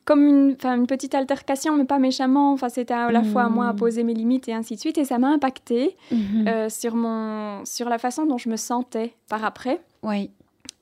comme 0.05 0.27
une, 0.27 0.57
une 0.65 0.87
petite 0.87 1.15
altercation, 1.15 1.75
mais 1.77 1.85
pas 1.85 1.99
méchamment. 1.99 2.53
Enfin, 2.53 2.69
c'était 2.69 2.95
à 2.95 3.11
la 3.11 3.23
fois 3.23 3.45
à 3.45 3.49
moi 3.49 3.69
à 3.69 3.73
Mm. 3.73 3.77
poser 3.77 4.03
mes 4.05 4.15
limites 4.15 4.49
et 4.49 4.53
ainsi 4.53 4.75
de 4.75 4.81
suite. 4.81 4.99
Et 4.99 5.05
ça 5.05 5.19
m'a 5.19 5.29
impacté 5.29 5.97
Mhm. 6.11 6.47
euh, 6.49 6.69
sur, 6.69 6.95
mon, 6.95 7.65
sur 7.65 7.89
la 7.89 7.99
façon 7.99 8.27
dont 8.27 8.39
je 8.39 8.49
me 8.49 8.57
sentais 8.57 9.15
par 9.29 9.45
après. 9.45 9.81
Oui. 10.03 10.31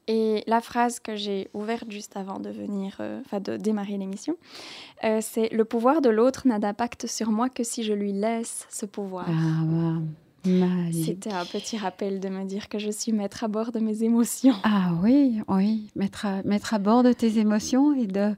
Et 0.08 0.44
la 0.46 0.60
phrase 0.60 1.00
que 1.00 1.16
j'ai 1.16 1.48
ouverte 1.52 1.90
juste 1.90 2.16
avant 2.16 2.38
de 2.38 2.48
venir, 2.50 2.96
euh, 3.00 3.20
enfin 3.24 3.40
de 3.40 3.56
démarrer 3.56 3.96
l'émission, 3.96 4.36
euh, 5.02 5.18
c'est 5.20 5.52
le 5.52 5.64
pouvoir 5.64 6.00
de 6.00 6.08
l'autre 6.10 6.46
n'a 6.46 6.60
d'impact 6.60 7.08
sur 7.08 7.30
moi 7.32 7.48
que 7.48 7.64
si 7.64 7.82
je 7.82 7.92
lui 7.92 8.12
laisse 8.12 8.66
ce 8.70 8.86
pouvoir. 8.86 9.26
Ah, 9.28 9.64
bah, 9.64 10.00
magique. 10.48 11.04
C'était 11.06 11.32
un 11.32 11.44
petit 11.44 11.76
rappel 11.76 12.20
de 12.20 12.28
me 12.28 12.44
dire 12.44 12.68
que 12.68 12.78
je 12.78 12.90
suis 12.92 13.10
maître 13.10 13.42
à 13.42 13.48
bord 13.48 13.72
de 13.72 13.80
mes 13.80 14.04
émotions. 14.04 14.54
Ah 14.62 14.90
oui, 15.02 15.40
oui, 15.48 15.88
mettre 15.96 16.24
à, 16.26 16.42
mettre 16.44 16.72
à 16.74 16.78
bord 16.78 17.02
de 17.02 17.12
tes 17.12 17.38
émotions 17.40 17.92
et 17.94 18.06
de, 18.06 18.32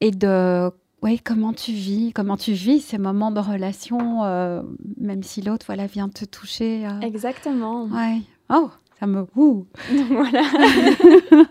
et 0.00 0.10
de, 0.10 0.70
oui, 1.02 1.18
comment 1.18 1.52
tu 1.52 1.72
vis, 1.72 2.12
comment 2.14 2.36
tu 2.36 2.52
vis 2.52 2.80
ces 2.80 2.98
moments 2.98 3.30
de 3.30 3.40
relation, 3.40 4.24
euh, 4.24 4.62
même 4.98 5.22
si 5.22 5.42
l'autre, 5.42 5.66
voilà, 5.66 5.86
vient 5.86 6.08
te 6.08 6.24
toucher. 6.24 6.86
euh, 6.86 7.00
Exactement. 7.00 7.84
ouais. 7.86 8.20
Oh, 8.50 8.70
ça 8.98 9.06
me, 9.06 9.26
ouh. 9.36 9.66
Donc 9.96 10.06
voilà. 10.10 10.42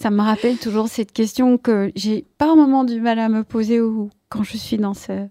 ça 0.00 0.10
me 0.10 0.20
rappelle 0.22 0.58
toujours 0.58 0.88
cette 0.88 1.12
question 1.12 1.58
que 1.58 1.92
j'ai 1.94 2.24
par 2.38 2.56
moments 2.56 2.84
du 2.84 3.00
mal 3.00 3.18
à 3.18 3.28
me 3.28 3.44
poser 3.44 3.80
ou 3.80 4.10
quand 4.28 4.42
je 4.42 4.56
suis 4.56 4.78
dans 4.78 4.94
ce, 4.94 5.26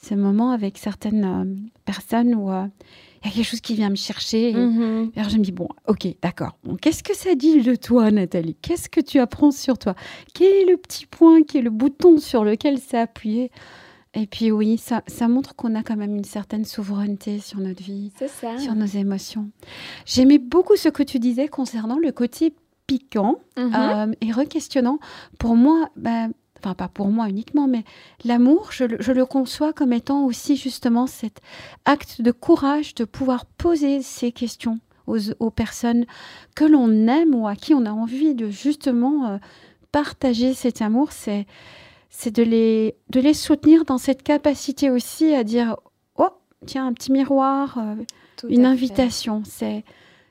ces 0.00 0.16
moments 0.16 0.50
avec 0.50 0.78
certaines 0.78 1.24
euh, 1.24 1.44
personnes 1.84 2.34
où 2.34 2.50
il 3.24 3.28
y 3.28 3.32
a 3.32 3.34
quelque 3.36 3.44
chose 3.46 3.60
qui 3.60 3.74
vient 3.74 3.90
me 3.90 3.94
chercher. 3.96 4.52
Mhm. 4.52 5.12
alors 5.16 5.30
je 5.30 5.38
me 5.38 5.42
dis, 5.42 5.52
bon, 5.52 5.68
ok, 5.88 6.06
d'accord. 6.22 6.56
Bon, 6.64 6.76
Qu'est-ce 6.76 7.02
que 7.02 7.16
ça 7.16 7.34
dit 7.34 7.62
de 7.62 7.74
toi, 7.74 8.10
Nathalie? 8.10 8.56
Qu'est-ce 8.60 8.88
que 8.88 9.00
tu 9.00 9.18
apprends 9.18 9.50
sur 9.50 9.78
toi? 9.78 9.94
Quel 10.34 10.52
est 10.52 10.64
le 10.66 10.76
petit 10.76 11.06
point, 11.06 11.42
qui 11.42 11.58
est 11.58 11.62
le 11.62 11.70
bouton 11.70 12.18
sur 12.18 12.44
lequel 12.44 12.78
c'est 12.78 12.98
appuyé? 12.98 13.50
Et 14.16 14.26
puis 14.28 14.52
oui, 14.52 14.78
ça, 14.78 15.02
ça 15.08 15.26
montre 15.26 15.56
qu'on 15.56 15.74
a 15.74 15.82
quand 15.82 15.96
même 15.96 16.14
une 16.14 16.22
certaine 16.24 16.64
souveraineté 16.64 17.40
sur 17.40 17.58
notre 17.58 17.82
vie, 17.82 18.12
ça. 18.28 18.58
sur 18.58 18.74
nos 18.76 18.86
émotions. 18.86 19.50
J'aimais 20.06 20.38
beaucoup 20.38 20.76
ce 20.76 20.88
que 20.88 21.02
tu 21.02 21.18
disais 21.18 21.48
concernant 21.48 21.98
le 21.98 22.12
côté 22.12 22.54
piquant 22.86 23.40
Mhm. 23.56 23.72
euh, 23.74 24.12
et 24.20 24.30
re-questionnant. 24.30 24.98
Pour 25.38 25.56
moi, 25.56 25.88
ben, 25.96 26.30
enfin 26.64 26.74
pas 26.74 26.88
pour 26.88 27.08
moi 27.08 27.28
uniquement, 27.28 27.66
mais 27.68 27.84
l'amour, 28.24 28.70
je, 28.72 28.84
le- 28.84 28.96
je 29.00 29.12
le 29.12 29.26
conçois 29.26 29.72
comme 29.72 29.92
étant 29.92 30.24
aussi 30.24 30.56
justement 30.56 31.06
cet 31.06 31.40
acte 31.84 32.22
de 32.22 32.30
courage 32.32 32.94
de 32.94 33.04
pouvoir 33.04 33.44
poser 33.44 34.00
ces 34.02 34.32
questions 34.32 34.78
aux, 35.06 35.18
aux 35.40 35.50
personnes 35.50 36.06
que 36.56 36.64
l'on 36.64 37.06
aime 37.08 37.34
ou 37.34 37.46
à 37.46 37.54
qui 37.56 37.74
on 37.74 37.84
a 37.84 37.92
envie 37.92 38.34
de 38.34 38.48
justement 38.48 39.26
euh, 39.26 39.38
partager 39.92 40.54
cet 40.54 40.80
amour. 40.82 41.12
C'est 41.12 41.46
c'est 42.08 42.30
de 42.34 42.44
les, 42.44 42.94
de 43.10 43.20
les 43.20 43.34
soutenir 43.34 43.84
dans 43.84 43.98
cette 43.98 44.22
capacité 44.22 44.88
aussi 44.88 45.34
à 45.34 45.42
dire, 45.42 45.76
oh, 46.16 46.28
tiens, 46.64 46.86
un 46.86 46.92
petit 46.92 47.10
miroir, 47.10 47.76
euh, 47.78 47.96
une 48.48 48.66
invitation. 48.66 49.42
C'est 49.44 49.84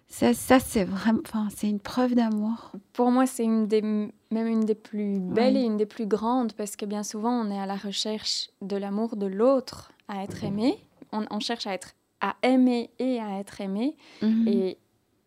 ça, 0.08 0.34
ça 0.34 0.60
c'est 0.62 0.86
vraiment, 0.86 1.20
enfin, 1.26 1.48
c'est 1.54 1.68
une 1.68 1.82
preuve 1.82 2.16
d'amour. 2.16 2.72
Pour 2.94 3.12
moi, 3.12 3.26
c'est 3.26 3.44
une 3.44 3.68
des, 3.68 3.82
même 4.34 4.48
une 4.48 4.66
des 4.66 4.76
plus 4.76 5.20
belles 5.20 5.54
Oui. 5.56 5.62
et 5.62 5.66
une 5.66 5.78
des 5.78 5.86
plus 5.86 6.06
grandes 6.08 6.54
parce 6.54 6.76
que 6.76 6.86
bien 6.86 7.04
souvent, 7.04 7.32
on 7.32 7.50
est 7.52 7.60
à 7.60 7.66
la 7.66 7.76
recherche 7.76 8.50
de 8.62 8.76
l'amour 8.76 9.16
de 9.16 9.26
l'autre 9.28 9.92
à 10.08 10.24
être 10.24 10.44
aimé. 10.44 10.78
On, 11.12 11.26
on 11.32 11.40
cherche 11.40 11.68
à 11.68 11.74
être 11.74 11.94
à 12.22 12.36
aimer 12.42 12.90
et 13.00 13.20
à 13.20 13.40
être 13.40 13.62
aimé. 13.62 13.96
Mhm. 14.22 14.48
Et, 14.48 14.78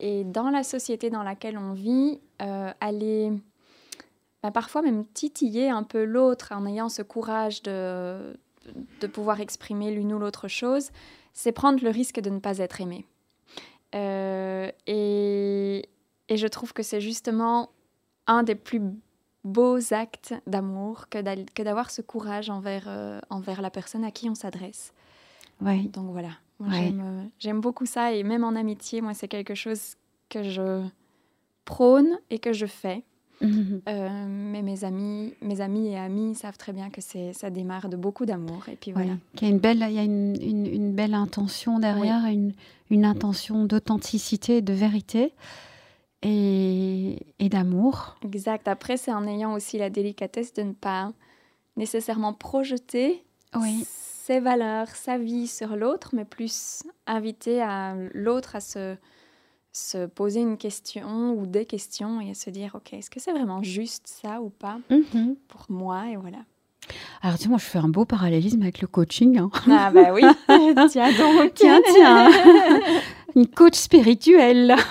et 0.01 0.25
dans 0.25 0.51
la 0.51 0.63
société 0.63 1.11
dans 1.11 1.23
laquelle 1.23 1.59
on 1.59 1.73
vit, 1.73 2.21
euh, 2.43 2.71
aller 2.81 3.33
bah, 4.43 4.51
parfois 4.51 4.83
même 4.83 5.05
titiller 5.07 5.69
un 5.71 5.83
peu 5.83 6.05
l'autre 6.05 6.53
en 6.55 6.67
ayant 6.67 6.89
ce 6.89 7.03
courage 7.03 7.63
de, 7.63 8.37
de 9.01 9.07
pouvoir 9.07 9.41
exprimer 9.41 9.91
l'une 9.91 10.13
ou 10.13 10.19
l'autre 10.19 10.49
chose, 10.49 10.91
c'est 11.35 11.53
prendre 11.53 11.83
le 11.85 11.91
risque 11.91 12.21
de 12.21 12.31
ne 12.31 12.39
pas 12.39 12.59
être 12.59 12.81
aimé. 12.81 13.05
Euh, 13.95 14.71
et, 14.87 15.89
et 16.29 16.37
je 16.37 16.47
trouve 16.47 16.73
que 16.73 16.83
c'est 16.83 17.01
justement 17.01 17.71
un 18.27 18.43
des 18.43 18.55
plus 18.55 18.81
beaux 19.45 19.79
actes 19.93 20.35
d'amour 20.47 21.09
que 21.09 21.63
d'avoir 21.63 21.91
ce 21.91 22.03
courage 22.03 22.51
envers, 22.51 22.85
euh, 22.89 23.21
envers 23.31 23.63
la 23.63 23.71
personne 23.71 24.05
à 24.05 24.11
qui 24.11 24.29
on 24.29 24.35
s'adresse. 24.35 24.93
Ouais. 25.61 25.83
Donc 25.93 26.11
voilà, 26.11 26.31
Moi, 26.59 26.69
Ouais. 26.71 26.85
j'aime, 26.87 27.03
euh, 27.05 27.23
j'aime 27.39 27.61
beaucoup 27.61 27.87
ça 27.87 28.13
et 28.13 28.23
même 28.25 28.43
en 28.45 28.57
amitié, 28.57 29.01
moi 29.01 29.15
c'est 29.15 29.29
quelque 29.29 29.55
chose 29.55 29.95
que 30.29 30.43
je 30.43 30.83
prône 31.65 32.19
et 32.31 32.39
que 32.39 32.53
je 32.53 32.67
fais. 32.67 33.03
Mhm. 33.43 33.83
Euh, 33.87 34.27
mais 34.29 34.63
mes 34.63 34.85
amis, 34.85 35.35
mes 35.43 35.61
amis 35.61 35.89
et 35.89 35.99
amis 35.99 36.35
savent 36.35 36.57
très 36.57 36.73
bien 36.73 36.89
que 36.89 37.03
c'est, 37.03 37.35
ça 37.35 37.51
démarre 37.51 37.91
de 37.91 37.97
beaucoup 37.97 38.25
d'amour 38.25 38.67
et 38.71 38.77
puis 38.77 38.93
voilà. 38.93 39.13
Ouais. 39.13 39.19
Qu'il 39.37 39.49
y 39.49 39.51
a 39.51 39.55
une 39.55 39.61
belle, 39.61 39.85
il 39.89 39.93
y 39.95 39.99
a 39.99 40.03
une, 40.05 40.37
une- 40.43 40.67
une 40.67 40.93
belle 40.95 41.13
intention 41.15 41.79
derrière, 41.79 42.25
une, 42.27 42.55
une 42.91 43.05
intention 43.05 43.65
d'authenticité, 43.65 44.63
de 44.63 44.73
vérité 44.73 45.35
et, 46.27 47.19
et 47.39 47.49
d'amour. 47.49 48.17
Exact. 48.25 48.67
Après, 48.69 48.97
c'est 48.97 49.13
en 49.13 49.27
ayant 49.27 49.55
aussi 49.55 49.79
la 49.79 49.91
délicatesse 49.91 50.53
de 50.55 50.63
ne 50.63 50.73
pas 50.73 51.13
nécessairement 51.77 52.33
projeter 52.33 53.23
Oui. 53.55 53.85
ses 53.87 54.41
valeurs, 54.41 54.89
sa 54.89 55.19
vie 55.19 55.47
sur 55.47 55.77
l'autre, 55.77 56.11
mais 56.15 56.25
plus 56.25 56.83
inviter 57.07 57.63
à 57.63 57.95
l'autre 58.15 58.57
à 58.57 58.61
se, 58.61 58.97
se 59.73 60.07
poser 60.07 60.41
une 60.41 60.57
question 60.57 61.33
ou 61.39 61.47
des 61.47 61.65
questions 61.67 62.21
et 62.21 62.31
à 62.31 62.35
se 62.35 62.51
dire, 62.51 62.75
OK, 62.75 62.93
est-ce 62.95 63.11
que 63.11 63.21
c'est 63.21 63.33
vraiment 63.33 63.63
juste 63.63 64.07
ça 64.07 64.41
ou 64.41 64.49
pas 64.51 64.79
Mhm. 64.91 65.37
pour 65.49 65.67
moi 65.69 66.09
Et 66.11 66.17
voilà. 66.17 66.39
Alors, 67.21 67.37
tu 67.37 67.45
sais, 67.45 67.49
moi, 67.49 67.59
je 67.59 67.65
fais 67.65 67.79
un 67.79 67.89
beau 67.89 68.05
parallélisme 68.05 68.63
avec 68.63 68.81
le 68.81 68.87
coaching. 68.87 69.39
hein. 69.39 69.51
Ah 69.69 69.91
bah 69.91 70.13
oui, 70.13 70.23
tiens 70.91 71.13
donc. 71.13 71.53
Tiens, 71.55 71.81
tiens. 71.93 72.31
Une 73.37 73.47
coach 73.47 73.75
spirituelle. 73.77 74.75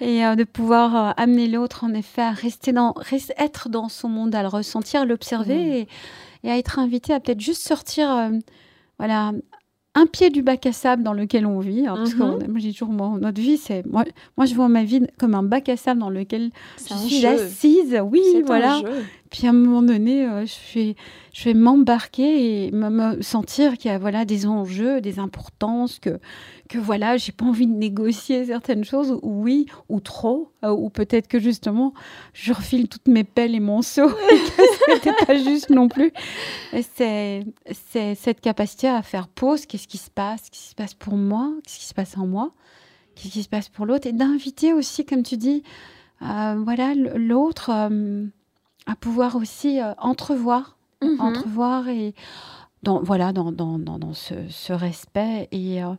et 0.00 0.24
euh, 0.24 0.36
de 0.36 0.44
pouvoir 0.44 1.08
euh, 1.08 1.12
amener 1.16 1.48
l'autre, 1.48 1.84
en 1.84 1.92
effet, 1.94 2.22
à 2.22 2.30
rester 2.30 2.72
dans, 2.72 2.94
être 3.36 3.68
dans 3.68 3.88
son 3.88 4.08
monde, 4.08 4.34
à 4.34 4.42
le 4.42 4.48
ressentir, 4.48 5.04
l'observer 5.04 5.56
Mm. 5.56 5.72
et, 5.72 5.88
et 6.44 6.50
à 6.50 6.58
être 6.58 6.78
invité 6.78 7.12
à 7.12 7.20
peut-être 7.20 7.40
juste 7.40 7.66
sortir, 7.66 8.10
euh, 8.10 8.30
voilà, 8.98 9.32
un 9.94 10.06
pied 10.06 10.30
du 10.30 10.42
bac 10.42 10.64
à 10.66 10.72
sable 10.72 11.02
dans 11.02 11.12
lequel 11.12 11.44
on 11.44 11.58
vit. 11.58 11.86
hein, 11.88 11.94
parce 11.96 12.14
que 12.14 12.22
Mhm. 12.22 12.54
je 12.54 12.60
dis 12.60 12.72
toujours, 12.72 12.90
moi, 12.90 13.16
notre 13.20 13.40
vie, 13.40 13.56
c'est. 13.56 13.84
Moi, 13.86 14.04
moi, 14.36 14.46
je 14.46 14.54
vois 14.54 14.68
ma 14.68 14.84
vie 14.84 15.00
comme 15.18 15.34
un 15.34 15.42
bac 15.42 15.68
à 15.68 15.76
sable 15.76 15.98
dans 16.00 16.10
lequel 16.10 16.50
je 16.88 16.94
suis 16.94 17.20
jeu. 17.20 17.28
assise. 17.28 18.00
Oui, 18.04 18.22
voilà. 18.46 18.80
Puis 19.30 19.46
à 19.46 19.50
un 19.50 19.52
moment 19.52 19.82
donné, 19.82 20.26
euh, 20.26 20.46
je 20.46 20.78
vais, 20.78 20.96
je 21.34 21.44
vais 21.44 21.54
m'embarquer 21.54 22.66
et 22.66 22.70
me, 22.70 23.20
sentir 23.20 23.76
qu'il 23.76 23.90
y 23.90 23.94
a 23.94 23.98
voilà, 23.98 24.24
des 24.24 24.46
enjeux, 24.46 25.00
des 25.00 25.18
importances, 25.18 25.98
que, 25.98 26.18
que 26.68 26.78
voilà, 26.78 27.16
j'ai 27.16 27.32
pas 27.32 27.44
envie 27.44 27.66
de 27.66 27.74
négocier 27.74 28.46
certaines 28.46 28.84
choses, 28.84 29.18
ou 29.22 29.42
oui, 29.42 29.66
ou 29.88 30.00
trop, 30.00 30.52
euh, 30.64 30.70
ou 30.70 30.88
peut-être 30.88 31.28
que 31.28 31.38
justement, 31.38 31.92
je 32.32 32.52
refile 32.52 32.88
toutes 32.88 33.08
mes 33.08 33.24
pelles 33.24 33.54
et 33.54 33.60
mon 33.60 33.82
seau, 33.82 34.08
et 34.88 35.00
que 35.00 35.26
pas 35.26 35.36
juste 35.36 35.70
non 35.70 35.88
plus. 35.88 36.12
C'est 36.94 37.44
cette 37.74 38.40
capacité 38.40 38.88
à 38.88 39.02
faire 39.02 39.28
pause, 39.28 39.66
qu'est-ce 39.66 39.88
qui 39.88 39.98
se 39.98 40.10
passe, 40.10 40.48
qu'est-ce 40.50 40.62
qui 40.62 40.70
se 40.70 40.74
passe 40.74 40.94
pour 40.94 41.16
moi, 41.16 41.52
qu'est-ce 41.64 41.78
qui 41.78 41.86
se 41.86 41.94
passe 41.94 42.16
en 42.16 42.26
moi, 42.26 42.52
qu'est-ce 43.14 43.32
qui 43.32 43.42
se 43.42 43.48
passe 43.48 43.68
pour 43.68 43.84
l'autre, 43.84 44.06
et 44.06 44.12
d'inviter 44.12 44.72
aussi, 44.72 45.04
comme 45.04 45.22
tu 45.22 45.36
dis, 45.36 45.62
euh, 46.22 46.60
voilà, 46.64 46.94
l'autre 46.94 47.70
à 48.88 48.96
pouvoir 48.96 49.36
aussi 49.36 49.80
euh, 49.80 49.92
entrevoir, 49.98 50.76
Mhm. 51.00 51.20
entrevoir 51.20 51.88
et 51.88 52.12
dans, 52.82 53.00
voilà, 53.02 53.32
dans, 53.32 53.52
dans, 53.52 53.78
dans, 53.78 53.98
dans 54.00 54.14
ce, 54.14 54.34
ce 54.48 54.72
respect. 54.72 55.48
Et, 55.52 55.82
euh, 55.84 55.92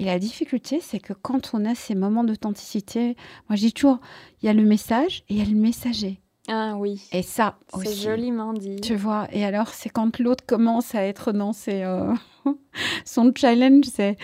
et 0.00 0.04
la 0.04 0.18
difficulté, 0.18 0.80
c'est 0.80 0.98
que 0.98 1.12
quand 1.12 1.50
on 1.54 1.64
a 1.64 1.74
ces 1.76 1.94
moments 1.94 2.24
d'authenticité, 2.24 3.16
moi 3.48 3.54
je 3.56 3.62
dis 3.66 3.72
toujours, 3.72 3.98
il 4.42 4.46
y 4.46 4.48
a 4.48 4.52
le 4.52 4.64
message 4.64 5.22
et 5.28 5.34
il 5.34 5.38
y 5.38 5.42
a 5.42 5.44
le 5.48 5.54
messager. 5.56 6.18
Ah 6.48 6.74
oui, 6.76 7.00
Et 7.12 7.22
ça 7.22 7.56
c'est 7.68 7.88
aussi. 7.88 8.02
joliment 8.02 8.52
dit. 8.52 8.80
Tu 8.80 8.96
vois, 8.96 9.28
et 9.30 9.44
alors 9.44 9.68
c'est 9.68 9.90
quand 9.90 10.18
l'autre 10.18 10.44
commence 10.44 10.92
à 10.96 11.02
être 11.04 11.30
dans 11.30 11.52
ses, 11.52 11.82
euh, 11.84 12.12
son 13.04 13.32
challenge, 13.36 13.84
c'est 13.84 14.16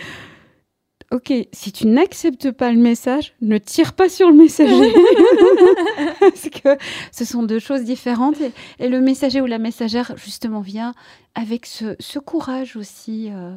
ok, 1.11 1.33
si 1.51 1.71
tu 1.71 1.87
n'acceptes 1.87 2.51
pas 2.51 2.71
le 2.71 2.79
message, 2.79 3.33
ne 3.41 3.57
tire 3.57 3.93
pas 3.93 4.09
sur 4.09 4.29
le 4.29 4.35
messager. 4.35 4.93
Parce 6.19 6.49
que 6.49 6.77
ce 7.11 7.25
sont 7.25 7.43
deux 7.43 7.59
choses 7.59 7.83
différentes. 7.83 8.39
Et, 8.41 8.51
et 8.79 8.89
le 8.89 9.01
messager 9.01 9.41
ou 9.41 9.45
la 9.45 9.59
messagère, 9.59 10.13
justement, 10.17 10.61
vient 10.61 10.93
avec 11.35 11.65
ce, 11.65 11.95
ce 11.99 12.19
courage 12.19 12.75
aussi 12.75 13.29
euh, 13.31 13.55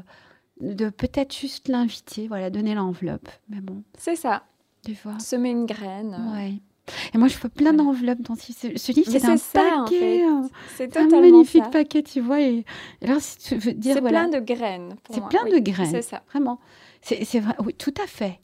de 0.60 0.88
peut-être 0.88 1.36
juste 1.36 1.68
l'inviter, 1.68 2.28
voilà, 2.28 2.50
donner 2.50 2.74
l'enveloppe. 2.74 3.28
Mais 3.48 3.60
bon, 3.60 3.82
C'est 3.98 4.16
ça, 4.16 4.44
tu 4.84 4.96
vois. 5.04 5.18
semer 5.18 5.50
une 5.50 5.66
graine. 5.66 6.32
Ouais. 6.34 6.54
Et 7.14 7.18
moi, 7.18 7.28
je 7.28 7.34
fais 7.34 7.48
plein 7.48 7.72
d'enveloppes 7.72 8.22
dans 8.22 8.34
ce, 8.34 8.52
ce 8.52 8.92
livre. 8.92 9.10
C'est 9.10 9.24
un 9.24 9.36
ça, 9.36 9.60
paquet. 9.60 10.24
En 10.26 10.48
fait. 10.66 10.90
C'est 10.92 10.96
un 10.96 11.20
magnifique 11.20 11.70
paquet, 11.70 12.02
tu 12.02 12.20
vois. 12.20 12.40
Et, 12.40 12.64
alors, 13.02 13.20
si 13.20 13.38
tu 13.38 13.54
veux 13.56 13.72
dire, 13.72 13.94
c'est 13.94 14.02
plein 14.02 14.28
de 14.28 14.40
graines. 14.40 14.96
C'est 15.10 15.24
plein 15.28 15.44
de 15.44 15.58
graines. 15.58 15.90
C'est 15.90 16.02
ça. 16.02 16.22
Vraiment. 16.30 16.58
C'est 17.02 17.40
vrai. 17.40 17.54
Oui, 17.64 17.74
tout 17.74 17.94
à 18.02 18.06
fait. 18.06 18.40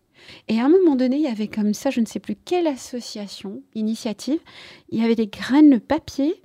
Et 0.48 0.60
à 0.60 0.64
un 0.64 0.68
moment 0.68 0.96
donné, 0.96 1.16
il 1.16 1.22
y 1.22 1.28
avait 1.28 1.48
comme 1.48 1.74
ça, 1.74 1.90
je 1.90 2.00
ne 2.00 2.06
sais 2.06 2.20
plus 2.20 2.34
quelle 2.34 2.66
association, 2.66 3.62
initiative, 3.74 4.40
il 4.90 5.00
y 5.00 5.04
avait 5.04 5.14
des 5.14 5.28
graines 5.28 5.70
de 5.70 5.78
papier, 5.78 6.42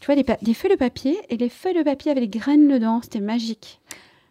tu 0.00 0.06
vois, 0.06 0.14
des, 0.14 0.24
des 0.42 0.54
feuilles 0.54 0.72
de 0.72 0.76
papier, 0.76 1.18
et 1.28 1.36
les 1.36 1.48
feuilles 1.48 1.74
de 1.74 1.82
papier 1.82 2.12
avaient 2.12 2.26
des 2.26 2.38
graines 2.38 2.68
dedans, 2.68 3.00
c'était 3.02 3.20
magique. 3.20 3.80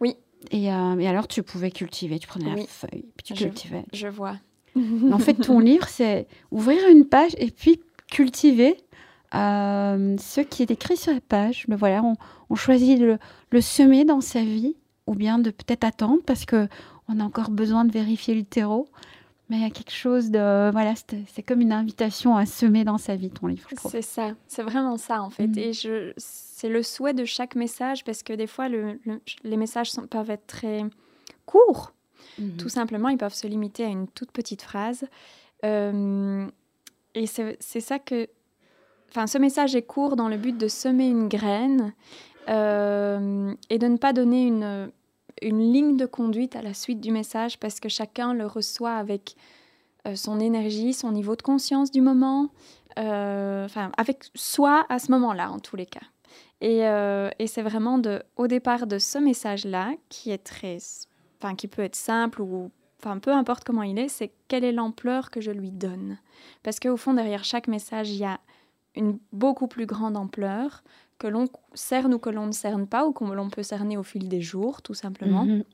Oui. 0.00 0.14
Et, 0.50 0.72
euh, 0.72 0.98
et, 0.98 1.08
alors, 1.08 1.28
tu 1.28 1.42
pouvais 1.42 1.70
cultiver, 1.70 2.18
tu 2.18 2.28
prenais 2.28 2.54
la 2.54 2.66
feuille, 2.66 3.04
puis 3.16 3.24
tu 3.24 3.34
cultivais. 3.34 3.84
Je 3.92 4.08
vois. 4.08 4.36
en 4.76 5.18
fait, 5.18 5.34
ton 5.34 5.58
livre, 5.58 5.88
c'est 5.88 6.26
ouvrir 6.50 6.78
une 6.88 7.06
page 7.06 7.32
et 7.38 7.50
puis 7.50 7.80
cultiver 8.10 8.76
euh, 9.34 10.16
ce 10.18 10.40
qui 10.40 10.62
est 10.62 10.70
écrit 10.70 10.96
sur 10.96 11.12
la 11.12 11.20
page. 11.20 11.64
Mais 11.68 11.76
voilà, 11.76 12.02
on, 12.48 12.54
choisit 12.54 12.98
de 12.98 13.18
le, 13.50 13.60
semer 13.60 14.04
dans 14.04 14.20
sa 14.20 14.42
vie 14.42 14.76
ou 15.06 15.14
bien 15.14 15.38
de 15.38 15.50
peut-être 15.50 15.84
attendre 15.84 16.20
parce 16.24 16.44
que 16.44 16.68
on 17.08 17.20
a 17.20 17.24
encore 17.24 17.50
besoin 17.50 17.84
de 17.84 17.92
vérifier 17.92 18.34
le 18.34 18.44
terreau. 18.44 18.88
Mais 19.48 19.58
il 19.58 19.62
y 19.62 19.66
a 19.66 19.70
quelque 19.70 19.92
chose 19.92 20.30
de. 20.30 20.70
Voilà, 20.72 20.94
c'est 21.32 21.42
comme 21.42 21.60
une 21.60 21.72
invitation 21.72 22.36
à 22.36 22.46
semer 22.46 22.82
dans 22.82 22.98
sa 22.98 23.14
vie, 23.14 23.30
ton 23.30 23.46
livre. 23.46 23.68
C'est 23.76 24.02
ça, 24.02 24.32
c'est 24.48 24.62
vraiment 24.62 24.96
ça 24.96 25.22
en 25.22 25.30
fait. 25.30 25.46
Mm. 25.46 25.58
Et 25.58 25.72
je, 25.72 26.12
c'est 26.16 26.68
le 26.68 26.82
souhait 26.82 27.14
de 27.14 27.24
chaque 27.24 27.54
message 27.54 28.02
parce 28.02 28.24
que 28.24 28.32
des 28.32 28.48
fois, 28.48 28.68
le, 28.68 28.98
les 29.44 29.56
messages 29.56 29.92
sont, 29.92 30.06
peuvent 30.08 30.30
être 30.30 30.48
très 30.48 30.84
courts. 31.44 31.92
Mm-hmm. 32.40 32.56
Tout 32.56 32.68
simplement, 32.68 33.08
ils 33.08 33.18
peuvent 33.18 33.34
se 33.34 33.46
limiter 33.46 33.84
à 33.84 33.88
une 33.88 34.08
toute 34.08 34.32
petite 34.32 34.62
phrase. 34.62 35.06
Euh, 35.64 36.46
et 37.14 37.26
c'est 37.26 37.80
ça 37.80 38.00
que. 38.00 38.28
Enfin, 39.10 39.28
ce 39.28 39.38
message 39.38 39.76
est 39.76 39.82
court 39.82 40.16
dans 40.16 40.28
le 40.28 40.36
but 40.36 40.58
de 40.58 40.66
semer 40.66 41.06
une 41.06 41.28
graine 41.28 41.94
euh, 42.48 43.54
et 43.70 43.78
de 43.78 43.86
ne 43.86 43.96
pas 43.96 44.12
donner 44.12 44.44
une 44.44 44.90
une 45.42 45.72
ligne 45.72 45.96
de 45.96 46.06
conduite 46.06 46.56
à 46.56 46.62
la 46.62 46.74
suite 46.74 47.00
du 47.00 47.10
message 47.10 47.58
parce 47.58 47.80
que 47.80 47.88
chacun 47.88 48.34
le 48.34 48.46
reçoit 48.46 48.94
avec 48.94 49.36
euh, 50.06 50.14
son 50.14 50.40
énergie, 50.40 50.92
son 50.92 51.12
niveau 51.12 51.36
de 51.36 51.42
conscience 51.42 51.90
du 51.90 52.00
moment, 52.00 52.48
euh, 52.98 53.64
enfin 53.64 53.90
avec 53.96 54.24
soi 54.34 54.86
à 54.88 54.98
ce 54.98 55.10
moment-là 55.12 55.50
en 55.50 55.58
tous 55.58 55.76
les 55.76 55.86
cas. 55.86 56.06
Et, 56.60 56.86
euh, 56.86 57.30
et 57.38 57.46
c'est 57.46 57.62
vraiment 57.62 57.98
de, 57.98 58.22
au 58.36 58.46
départ 58.46 58.86
de 58.86 58.98
ce 58.98 59.18
message-là 59.18 59.92
qui 60.08 60.30
est 60.30 60.42
très, 60.42 60.78
enfin 61.38 61.54
qui 61.54 61.68
peut 61.68 61.82
être 61.82 61.96
simple 61.96 62.40
ou 62.40 62.70
enfin 62.98 63.18
peu 63.18 63.32
importe 63.32 63.64
comment 63.64 63.82
il 63.82 63.98
est, 63.98 64.08
c'est 64.08 64.32
quelle 64.48 64.64
est 64.64 64.72
l'ampleur 64.72 65.30
que 65.30 65.40
je 65.40 65.50
lui 65.50 65.70
donne. 65.70 66.18
Parce 66.62 66.80
qu'au 66.80 66.96
fond 66.96 67.14
derrière 67.14 67.44
chaque 67.44 67.68
message 67.68 68.10
il 68.10 68.18
y 68.18 68.24
a 68.24 68.40
une 68.94 69.18
beaucoup 69.32 69.68
plus 69.68 69.84
grande 69.84 70.16
ampleur 70.16 70.82
que 71.18 71.26
l'on 71.26 71.46
cerne 71.74 72.14
ou 72.14 72.18
que 72.18 72.30
l'on 72.30 72.46
ne 72.46 72.52
cerne 72.52 72.86
pas, 72.86 73.06
ou 73.06 73.12
que 73.12 73.24
l'on 73.24 73.48
peut 73.48 73.62
cerner 73.62 73.96
au 73.96 74.02
fil 74.02 74.28
des 74.28 74.40
jours, 74.40 74.82
tout 74.82 74.94
simplement. 74.94 75.44
Mhm. 75.44 75.64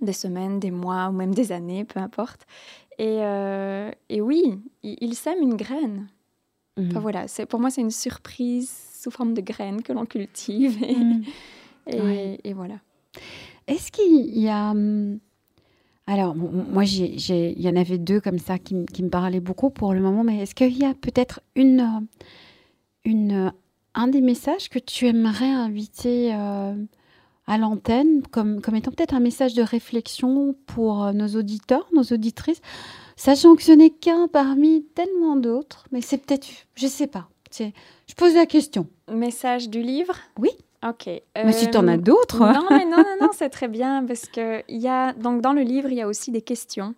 Des 0.00 0.12
semaines, 0.12 0.58
des 0.58 0.70
mois, 0.70 1.08
ou 1.08 1.12
même 1.12 1.34
des 1.34 1.52
années, 1.52 1.84
peu 1.84 2.00
importe. 2.00 2.46
Et, 2.98 3.18
euh, 3.20 3.90
et 4.08 4.20
oui, 4.20 4.58
il, 4.82 5.14
sème 5.14 5.40
une 5.40 5.54
graine. 5.54 6.08
Enfin, 6.78 6.94
mhm. 6.94 6.98
voilà, 6.98 7.26
pour 7.48 7.60
moi, 7.60 7.70
c'est 7.70 7.82
une 7.82 7.90
surprise 7.90 8.72
sous 8.94 9.10
forme 9.10 9.34
de 9.34 9.40
graine 9.40 9.82
que 9.82 9.92
l'on 9.92 10.06
cultive. 10.06 10.82
Et, 10.82 10.96
mhm. 10.96 12.38
et, 12.44 12.52
voilà. 12.52 12.76
Est-ce 13.66 13.90
qu'il 13.90 14.38
y 14.38 14.48
a... 14.48 14.70
Hum, 14.70 15.18
alors, 16.06 16.34
moi, 16.34 16.84
il 16.84 17.60
y 17.60 17.68
en 17.68 17.76
avait 17.76 17.98
deux 17.98 18.20
comme 18.20 18.38
ça 18.38 18.58
qui, 18.58 18.86
qui, 18.86 19.02
me 19.02 19.08
parlaient 19.08 19.40
beaucoup 19.40 19.70
pour 19.70 19.94
le 19.94 20.00
moment, 20.00 20.24
mais 20.24 20.38
est-ce 20.40 20.54
qu'il 20.54 20.76
y 20.76 20.84
a 20.84 20.94
peut-être 20.94 21.40
une, 21.54 22.06
une 23.04 23.52
un 23.94 24.08
des 24.08 24.20
messages 24.20 24.68
que 24.68 24.78
tu 24.78 25.06
aimerais 25.06 25.50
inviter 25.50 26.34
euh, 26.34 26.74
à 27.46 27.58
l'antenne, 27.58 28.22
comme, 28.30 28.60
comme 28.60 28.74
étant 28.74 28.90
peut-être 28.90 29.14
un 29.14 29.20
message 29.20 29.54
de 29.54 29.62
réflexion 29.62 30.54
pour 30.66 31.04
euh, 31.04 31.12
nos 31.12 31.28
auditeurs, 31.28 31.86
nos 31.92 32.04
auditrices, 32.04 32.60
sachant 33.16 33.54
que 33.54 33.62
ce 33.62 33.72
n'est 33.72 33.90
qu'un 33.90 34.28
parmi 34.28 34.84
tellement 34.94 35.36
d'autres, 35.36 35.86
mais 35.92 36.00
c'est 36.00 36.18
peut-être, 36.18 36.46
je 36.74 36.86
sais 36.86 37.06
pas. 37.06 37.28
Je 37.58 38.14
pose 38.16 38.34
la 38.34 38.46
question. 38.46 38.86
Message 39.12 39.68
du 39.68 39.82
livre? 39.82 40.14
Oui. 40.38 40.48
Ok. 40.88 41.06
Mais 41.36 41.52
si 41.52 41.70
tu 41.70 41.76
en 41.76 41.86
as 41.86 41.96
euh, 41.96 42.00
d'autres. 42.00 42.40
Non, 42.40 42.64
mais 42.70 42.86
non, 42.86 42.96
non, 42.96 43.16
non, 43.20 43.28
c'est 43.32 43.50
très 43.50 43.68
bien 43.68 44.04
parce 44.06 44.24
que 44.24 44.62
y 44.68 44.88
a 44.88 45.12
donc 45.12 45.42
dans 45.42 45.52
le 45.52 45.60
livre 45.60 45.90
il 45.90 45.96
y 45.96 46.00
a 46.00 46.08
aussi 46.08 46.30
des 46.30 46.40
questions, 46.40 46.94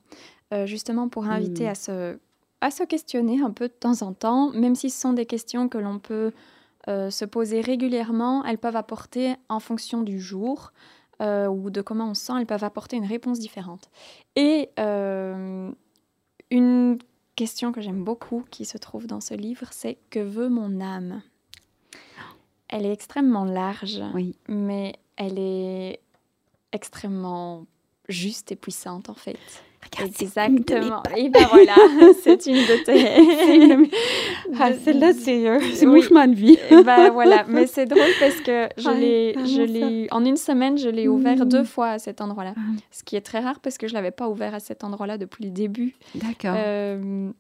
justement 0.65 1.09
pour 1.09 1.27
inviter 1.27 1.65
hmm. 1.65 1.71
à 1.71 1.75
se 1.75 2.19
à 2.61 2.71
se 2.71 2.85
questionner 2.85 3.43
un 3.43 3.51
peu 3.51 3.67
de 3.69 3.75
temps 3.75 4.01
en 4.03 4.15
temps, 4.15 4.51
même 4.53 4.75
si 4.75 4.89
ce 4.89 4.99
sont 4.99 5.13
des 5.13 5.27
questions 5.27 5.69
que 5.69 5.77
l'on 5.77 5.99
peut 5.99 6.33
euh, 6.89 7.11
se 7.11 7.25
poser 7.25 7.61
régulièrement, 7.61 8.45
elles 8.45 8.59
peuvent 8.59 8.77
apporter, 8.77 9.37
en 9.49 9.61
fonction 9.61 10.03
du 10.03 10.21
jour 10.21 10.73
euh, 11.23 11.47
ou 11.47 11.71
de 11.71 11.81
comment 11.81 12.11
on 12.11 12.15
sent, 12.15 12.33
elles 12.39 12.47
peuvent 12.47 12.65
apporter 12.65 12.97
une 12.97 13.07
réponse 13.07 13.39
différente. 13.39 13.91
Et 14.37 14.71
euh, 14.79 15.71
une 16.51 16.99
question 17.37 17.73
que 17.73 17.81
j'aime 17.81 18.05
beaucoup 18.05 18.45
qui 18.51 18.65
se 18.65 18.79
trouve 18.79 19.07
dans 19.07 19.21
ce 19.21 19.35
livre, 19.35 19.69
c'est 19.71 19.99
Que 20.11 20.21
veut 20.21 20.49
mon 20.49 20.81
âme? 20.81 21.23
Elle 22.69 22.87
est 22.87 22.93
extrêmement 22.93 23.45
large, 23.45 24.03
oui. 24.15 24.37
mais 24.49 24.97
elle 25.17 25.39
est 25.39 26.01
extrêmement 26.73 27.67
juste 28.09 28.53
et 28.53 28.57
puissante 28.57 29.09
en 29.09 29.15
fait. 29.15 29.39
Exactement. 30.03 31.03
Et 31.17 31.29
ben 31.29 31.47
voilà, 31.51 31.75
c'est 32.23 32.47
une 32.47 32.55
de 32.55 32.85
tes. 32.85 33.91
ah, 34.61 34.73
celle-là, 34.73 35.13
c'est 35.13 35.49
euh, 35.49 35.87
mon 35.87 36.01
chemin 36.01 36.29
de 36.29 36.35
vie. 36.35 36.59
ben 36.71 37.11
voilà, 37.11 37.45
mais 37.49 37.67
c'est 37.67 37.87
drôle 37.87 38.03
parce 38.19 38.41
que 38.41 38.69
je 38.77 38.91
l'ai, 38.91 39.35
je 39.45 39.63
l'ai, 39.63 40.09
en 40.11 40.25
une 40.25 40.37
semaine, 40.37 40.79
je 40.79 40.89
l'ai 40.89 41.09
ouvert 41.09 41.47
deux 41.47 41.63
mmh. 41.63 41.67
fois 41.67 41.89
à 41.91 41.99
cet 41.99 42.21
endroit-là. 42.21 42.55
Ah. 42.57 42.61
Ce 42.91 43.03
qui 43.03 43.17
est 43.17 43.21
très 43.21 43.41
rare 43.41 43.61
parce 43.61 43.79
que 43.79 43.89
je 43.89 43.95
l'avais 43.95 44.11
pas 44.11 44.29
ouvert 44.29 44.55
à 44.55 44.61
cet 44.61 44.85
endroit-là 44.85 45.19
depuis 45.19 45.45
le 45.45 45.51
début. 45.51 45.95
D'accord. 46.15 46.55
Euh, 46.57 47.31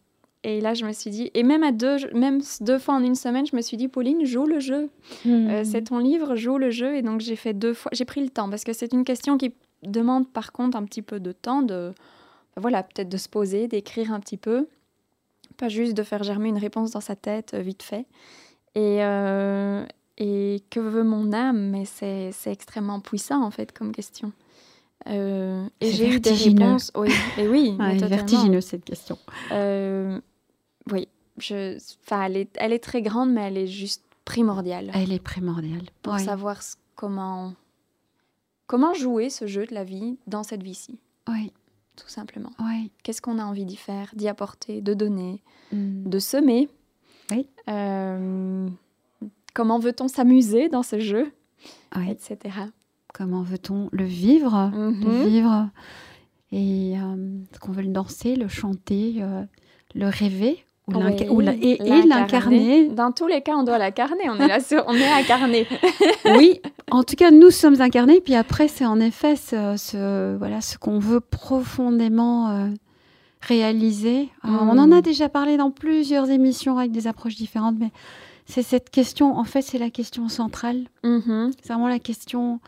et 0.44 0.60
là, 0.60 0.74
je 0.74 0.84
me 0.84 0.92
suis 0.92 1.10
dit, 1.10 1.30
et 1.32 1.42
même 1.42 1.62
à 1.62 1.72
deux, 1.72 1.96
même 2.12 2.40
deux 2.60 2.78
fois 2.78 2.94
en 2.94 3.02
une 3.02 3.14
semaine, 3.14 3.46
je 3.46 3.56
me 3.56 3.62
suis 3.62 3.78
dit, 3.78 3.88
Pauline, 3.88 4.26
joue 4.26 4.44
le 4.44 4.60
jeu. 4.60 4.90
Mmh. 5.24 5.30
Euh, 5.30 5.64
c'est 5.64 5.84
ton 5.84 5.98
livre, 5.98 6.36
joue 6.36 6.58
le 6.58 6.70
jeu. 6.70 6.94
Et 6.94 7.02
donc, 7.02 7.20
j'ai 7.20 7.36
fait 7.36 7.54
deux 7.54 7.72
fois. 7.72 7.90
J'ai 7.94 8.04
pris 8.04 8.20
le 8.20 8.28
temps 8.28 8.50
parce 8.50 8.62
que 8.62 8.74
c'est 8.74 8.92
une 8.92 9.04
question 9.04 9.38
qui 9.38 9.54
demande 9.82 10.28
par 10.28 10.52
contre 10.52 10.76
un 10.76 10.84
petit 10.84 11.02
peu 11.02 11.20
de 11.20 11.32
temps 11.32 11.62
de 11.62 11.92
voilà, 12.56 12.82
peut-être 12.82 13.08
de 13.08 13.16
se 13.16 13.28
poser, 13.28 13.68
d'écrire 13.68 14.12
un 14.12 14.20
petit 14.20 14.36
peu, 14.36 14.68
pas 15.56 15.68
juste 15.68 15.94
de 15.94 16.02
faire 16.02 16.22
germer 16.22 16.48
une 16.48 16.58
réponse 16.58 16.90
dans 16.92 17.00
sa 17.00 17.16
tête 17.16 17.54
euh, 17.54 17.60
vite 17.60 17.82
fait. 17.82 18.06
Et, 18.74 19.04
euh, 19.04 19.84
et 20.18 20.62
que 20.70 20.80
veut 20.80 21.04
mon 21.04 21.32
âme? 21.32 21.70
Mais 21.70 21.84
c'est 21.84 22.32
extrêmement 22.46 23.00
puissant 23.00 23.42
en 23.42 23.50
fait 23.50 23.72
comme 23.72 23.92
question. 23.92 24.32
Euh, 25.08 25.66
et 25.80 25.92
j'ai 25.92 26.08
eu 26.08 26.20
des 26.20 26.32
réponses. 26.32 26.90
Oui, 26.96 27.10
et 27.38 27.46
oui, 27.46 27.76
vertigineux 27.78 28.60
cette 28.60 28.84
question. 28.84 29.18
oui, 29.50 31.08
je, 31.38 31.78
elle 32.10 32.36
est, 32.36 32.50
elle 32.56 32.72
est 32.72 32.82
très 32.82 33.02
grande, 33.02 33.32
mais 33.32 33.42
elle 33.42 33.58
est 33.58 33.66
juste 33.66 34.02
primordiale. 34.24 34.90
Elle 34.94 35.12
est 35.12 35.22
primordiale. 35.22 35.82
Pour 36.02 36.18
savoir 36.18 36.60
comment, 36.94 37.54
comment 38.66 38.94
jouer 38.94 39.30
ce 39.30 39.46
jeu 39.46 39.66
de 39.66 39.74
la 39.74 39.84
vie 39.84 40.16
dans 40.26 40.42
cette 40.42 40.62
vie-ci. 40.62 40.98
Oui 41.28 41.52
tout 41.96 42.08
simplement. 42.08 42.50
Ouais. 42.58 42.90
Qu'est-ce 43.02 43.22
qu'on 43.22 43.38
a 43.38 43.44
envie 43.44 43.64
d'y 43.64 43.76
faire, 43.76 44.10
d'y 44.14 44.28
apporter, 44.28 44.80
de 44.80 44.94
donner, 44.94 45.42
hmm. 45.72 46.08
de 46.08 46.18
semer? 46.18 46.68
Oui. 47.30 47.46
Euh, 47.68 48.68
comment 49.54 49.78
veut-on 49.78 50.08
s'amuser 50.08 50.68
dans 50.68 50.82
ce 50.82 50.98
jeu, 50.98 51.32
etc. 52.08 52.38
Comment 53.12 53.42
veut-on 53.42 53.88
le 53.92 54.04
vivre, 54.04 54.70
le 54.74 54.90
mhm. 54.90 55.24
vivre? 55.24 55.68
Et 56.52 56.94
euh, 56.98 57.38
qu'on 57.60 57.72
veut 57.72 57.82
le 57.82 57.92
danser, 57.92 58.36
le 58.36 58.48
chanter, 58.48 59.16
euh, 59.18 59.42
le 59.94 60.08
rêver? 60.08 60.64
Ou 60.86 61.00
et, 61.00 62.02
l'incarner. 62.06 62.88
Dans 62.88 63.10
tous 63.10 63.26
les 63.26 63.40
cas, 63.40 63.54
on 63.54 63.62
doit 63.62 63.78
l'incarner. 63.78 64.28
On 64.28 64.38
est 64.38 64.48
là, 64.48 64.58
on 64.86 64.94
est 64.94 65.12
incarné. 65.12 65.66
oui, 66.36 66.60
en 66.90 67.02
tout 67.02 67.16
cas, 67.16 67.30
nous 67.30 67.50
sommes 67.50 67.80
incarnés. 67.80 68.20
Puis 68.20 68.34
après, 68.34 68.68
c'est 68.68 68.86
en 68.86 69.00
effet 69.00 69.36
ce, 69.36 70.36
voilà, 70.36 70.60
ce 70.60 70.78
qu'on 70.78 70.98
veut 70.98 71.20
profondément 71.20 72.50
euh, 72.50 72.68
réaliser. 73.40 74.28
On 74.42 74.78
en 74.78 74.92
a 74.92 74.98
hmm. 74.98 75.02
déjà 75.02 75.28
parlé 75.28 75.56
dans 75.56 75.70
plusieurs 75.70 76.30
émissions 76.30 76.78
avec 76.78 76.92
des 76.92 77.06
approches 77.06 77.36
différentes, 77.36 77.76
mais 77.78 77.90
c'est 78.46 78.62
cette 78.62 78.90
question. 78.90 79.36
En 79.36 79.44
fait, 79.44 79.62
c'est 79.62 79.78
la 79.78 79.90
question 79.90 80.28
centrale. 80.28 80.84
Mm-hmm. 81.02 81.52
C'est 81.60 81.72
vraiment 81.72 81.88
la 81.88 81.98
question 81.98 82.60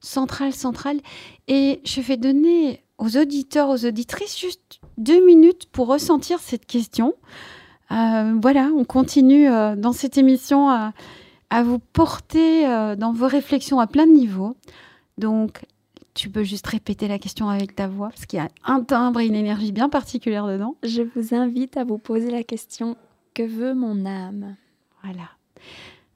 centrale, 0.00 0.52
centrale. 0.52 1.00
Et 1.48 1.80
je 1.84 2.00
vais 2.00 2.16
donner 2.16 2.82
aux 2.98 3.16
auditeurs, 3.16 3.68
aux 3.70 3.86
auditrices 3.86 4.38
juste 4.38 4.80
deux 4.98 5.24
minutes 5.24 5.66
pour 5.72 5.88
ressentir 5.88 6.38
cette 6.38 6.66
question. 6.66 7.14
Euh, 7.90 8.34
voilà, 8.40 8.70
on 8.76 8.84
continue 8.84 9.48
euh, 9.48 9.76
dans 9.76 9.92
cette 9.92 10.18
émission 10.18 10.68
à, 10.70 10.92
vous 11.60 11.78
porter 11.78 12.66
euh, 12.66 12.96
dans 12.96 13.12
vos 13.12 13.26
réflexions 13.26 13.78
à 13.78 13.86
plein 13.86 14.06
de 14.06 14.12
niveaux. 14.12 14.56
Donc, 15.18 15.66
tu 16.14 16.30
peux 16.30 16.44
juste 16.44 16.66
répéter 16.66 17.08
la 17.08 17.18
question 17.18 17.48
avec 17.48 17.74
ta 17.74 17.88
voix, 17.88 18.08
parce 18.08 18.24
qu'il 18.24 18.38
y 18.38 18.42
a 18.42 18.48
un 18.64 18.82
timbre 18.82 19.20
et 19.20 19.26
une 19.26 19.34
énergie 19.34 19.72
bien 19.72 19.90
particulière 19.90 20.46
dedans. 20.46 20.76
Je 20.82 21.02
vous 21.02 21.34
invite 21.34 21.76
à 21.76 21.84
vous 21.84 21.98
poser 21.98 22.30
la 22.30 22.42
question 22.42 22.96
Que 23.34 23.42
veut 23.42 23.74
mon 23.74 24.06
âme? 24.06 24.56
Voilà. 25.02 25.28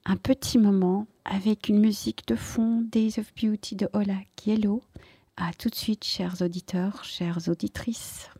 Un 0.07 0.17
petit 0.17 0.59
moment 0.59 1.07
avec 1.25 1.69
une 1.69 1.81
musique 1.81 2.27
de 2.29 2.37
fond 2.37 2.83
Days 2.91 3.15
of 3.19 3.33
Beauty 3.35 3.77
de 3.77 3.89
Ola 3.93 4.19
Kielo. 4.37 4.83
À 5.37 5.53
tout 5.53 5.69
de 5.69 5.75
suite, 5.75 6.05
chers 6.05 6.41
auditeurs, 6.41 7.05
chères 7.05 7.41
auditrices. 7.49 8.31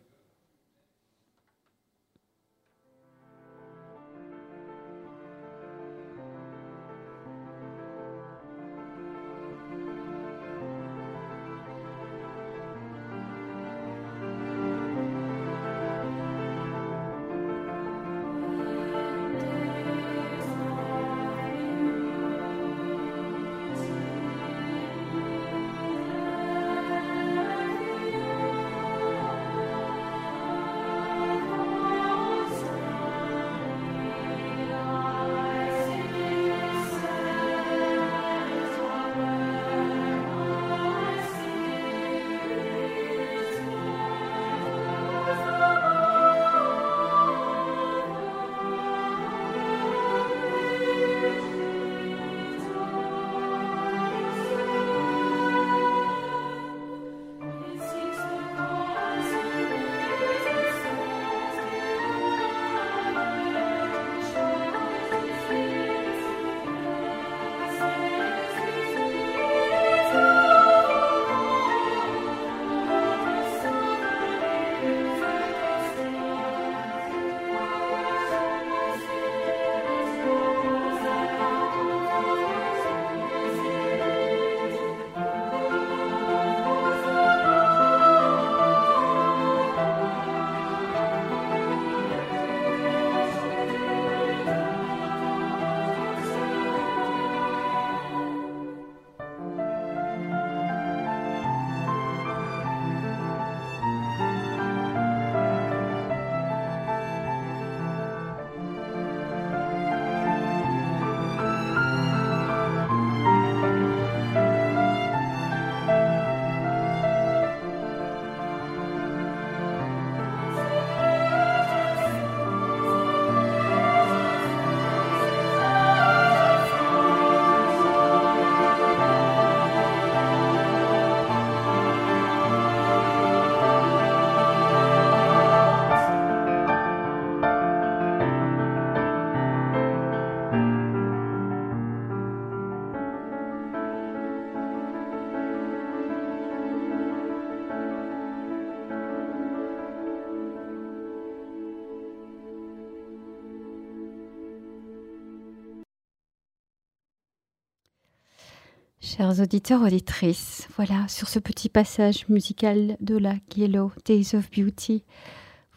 Chers 159.17 159.39
auditeurs, 159.39 159.81
auditrices, 159.81 160.67
voilà, 160.75 161.07
sur 161.07 161.27
ce 161.27 161.39
petit 161.39 161.69
passage 161.69 162.29
musical 162.29 162.97
de 163.01 163.17
la 163.17 163.33
Yellow 163.55 163.91
Days 164.05 164.35
of 164.35 164.47
Beauty, 164.51 165.03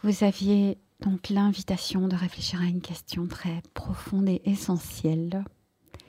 vous 0.03 0.24
aviez 0.24 0.76
donc 1.00 1.31
l'invitation 1.31 2.07
de 2.07 2.16
réfléchir 2.16 2.61
à 2.61 2.66
une 2.66 2.83
question 2.83 3.26
très 3.26 3.62
profonde 3.72 4.29
et 4.29 4.42
essentielle, 4.44 5.42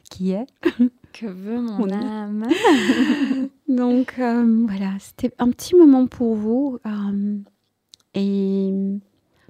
qui 0.09 0.31
est 0.31 0.45
Que 1.13 1.27
veut 1.27 1.61
mon, 1.61 1.89
âme 1.89 2.49
Donc 3.69 4.15
euh, 4.19 4.65
voilà, 4.67 4.91
c'était 4.99 5.33
un 5.39 5.51
petit 5.51 5.75
moment 5.75 6.07
pour 6.07 6.35
vous. 6.35 6.79
Euh, 6.85 7.37
et 8.13 8.73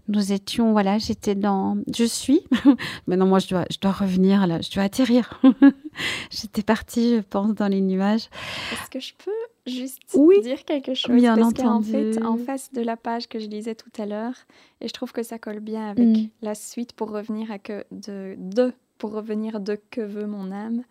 nous 0.08 0.32
étions, 0.34 0.72
voilà, 0.72 0.98
j'étais 0.98 1.36
dans, 1.36 1.78
je 1.96 2.04
suis, 2.04 2.42
maintenant 3.08 3.28
moi 3.28 3.40
je 3.40 3.48
dois, 3.50 3.66
je 3.72 3.78
dois 3.80 3.92
revenir 3.92 4.46
là, 4.48 4.60
je 4.62 4.72
dois 4.72 4.84
atterrir. 4.84 5.40
j'étais 6.32 6.64
partie, 6.64 7.16
je 7.18 7.22
pense, 7.22 7.54
dans 7.56 7.68
les 7.68 7.82
nuages. 7.82 8.30
Est-ce 8.74 8.90
que 8.90 9.00
je 9.00 9.14
peux 9.24 9.32
juste 9.72 10.00
oui, 10.16 10.42
dire 10.42 10.66
quelque 10.66 10.94
chose? 10.94 11.16
Bien 11.16 11.36
Parce 11.36 11.48
entendu. 11.50 11.92
fait, 11.92 12.24
en 12.24 12.38
face 12.38 12.72
de 12.74 12.82
la 12.82 12.98
page 12.98 13.28
que 13.28 13.40
je 13.40 13.48
lisais 13.48 13.76
tout 13.76 13.92
à 14.02 14.06
l'heure, 14.06 14.34
et 14.82 14.88
je 14.88 14.94
trouve 14.94 15.12
que 15.12 15.24
ça 15.24 15.38
colle 15.40 15.60
bien 15.60 15.88
avec 15.90 16.08
Mm. 16.08 16.28
la 16.42 16.56
suite 16.56 16.94
pour 16.94 17.12
revenir 17.12 17.52
à 17.52 17.60
que 17.60 17.86
de, 17.92 18.36
de 18.38 18.74
pour 18.98 19.12
revenir 19.14 19.60
de 19.60 19.80
que 19.90 20.02
veut 20.02 20.28
mon 20.28 20.52
âme. 20.52 20.84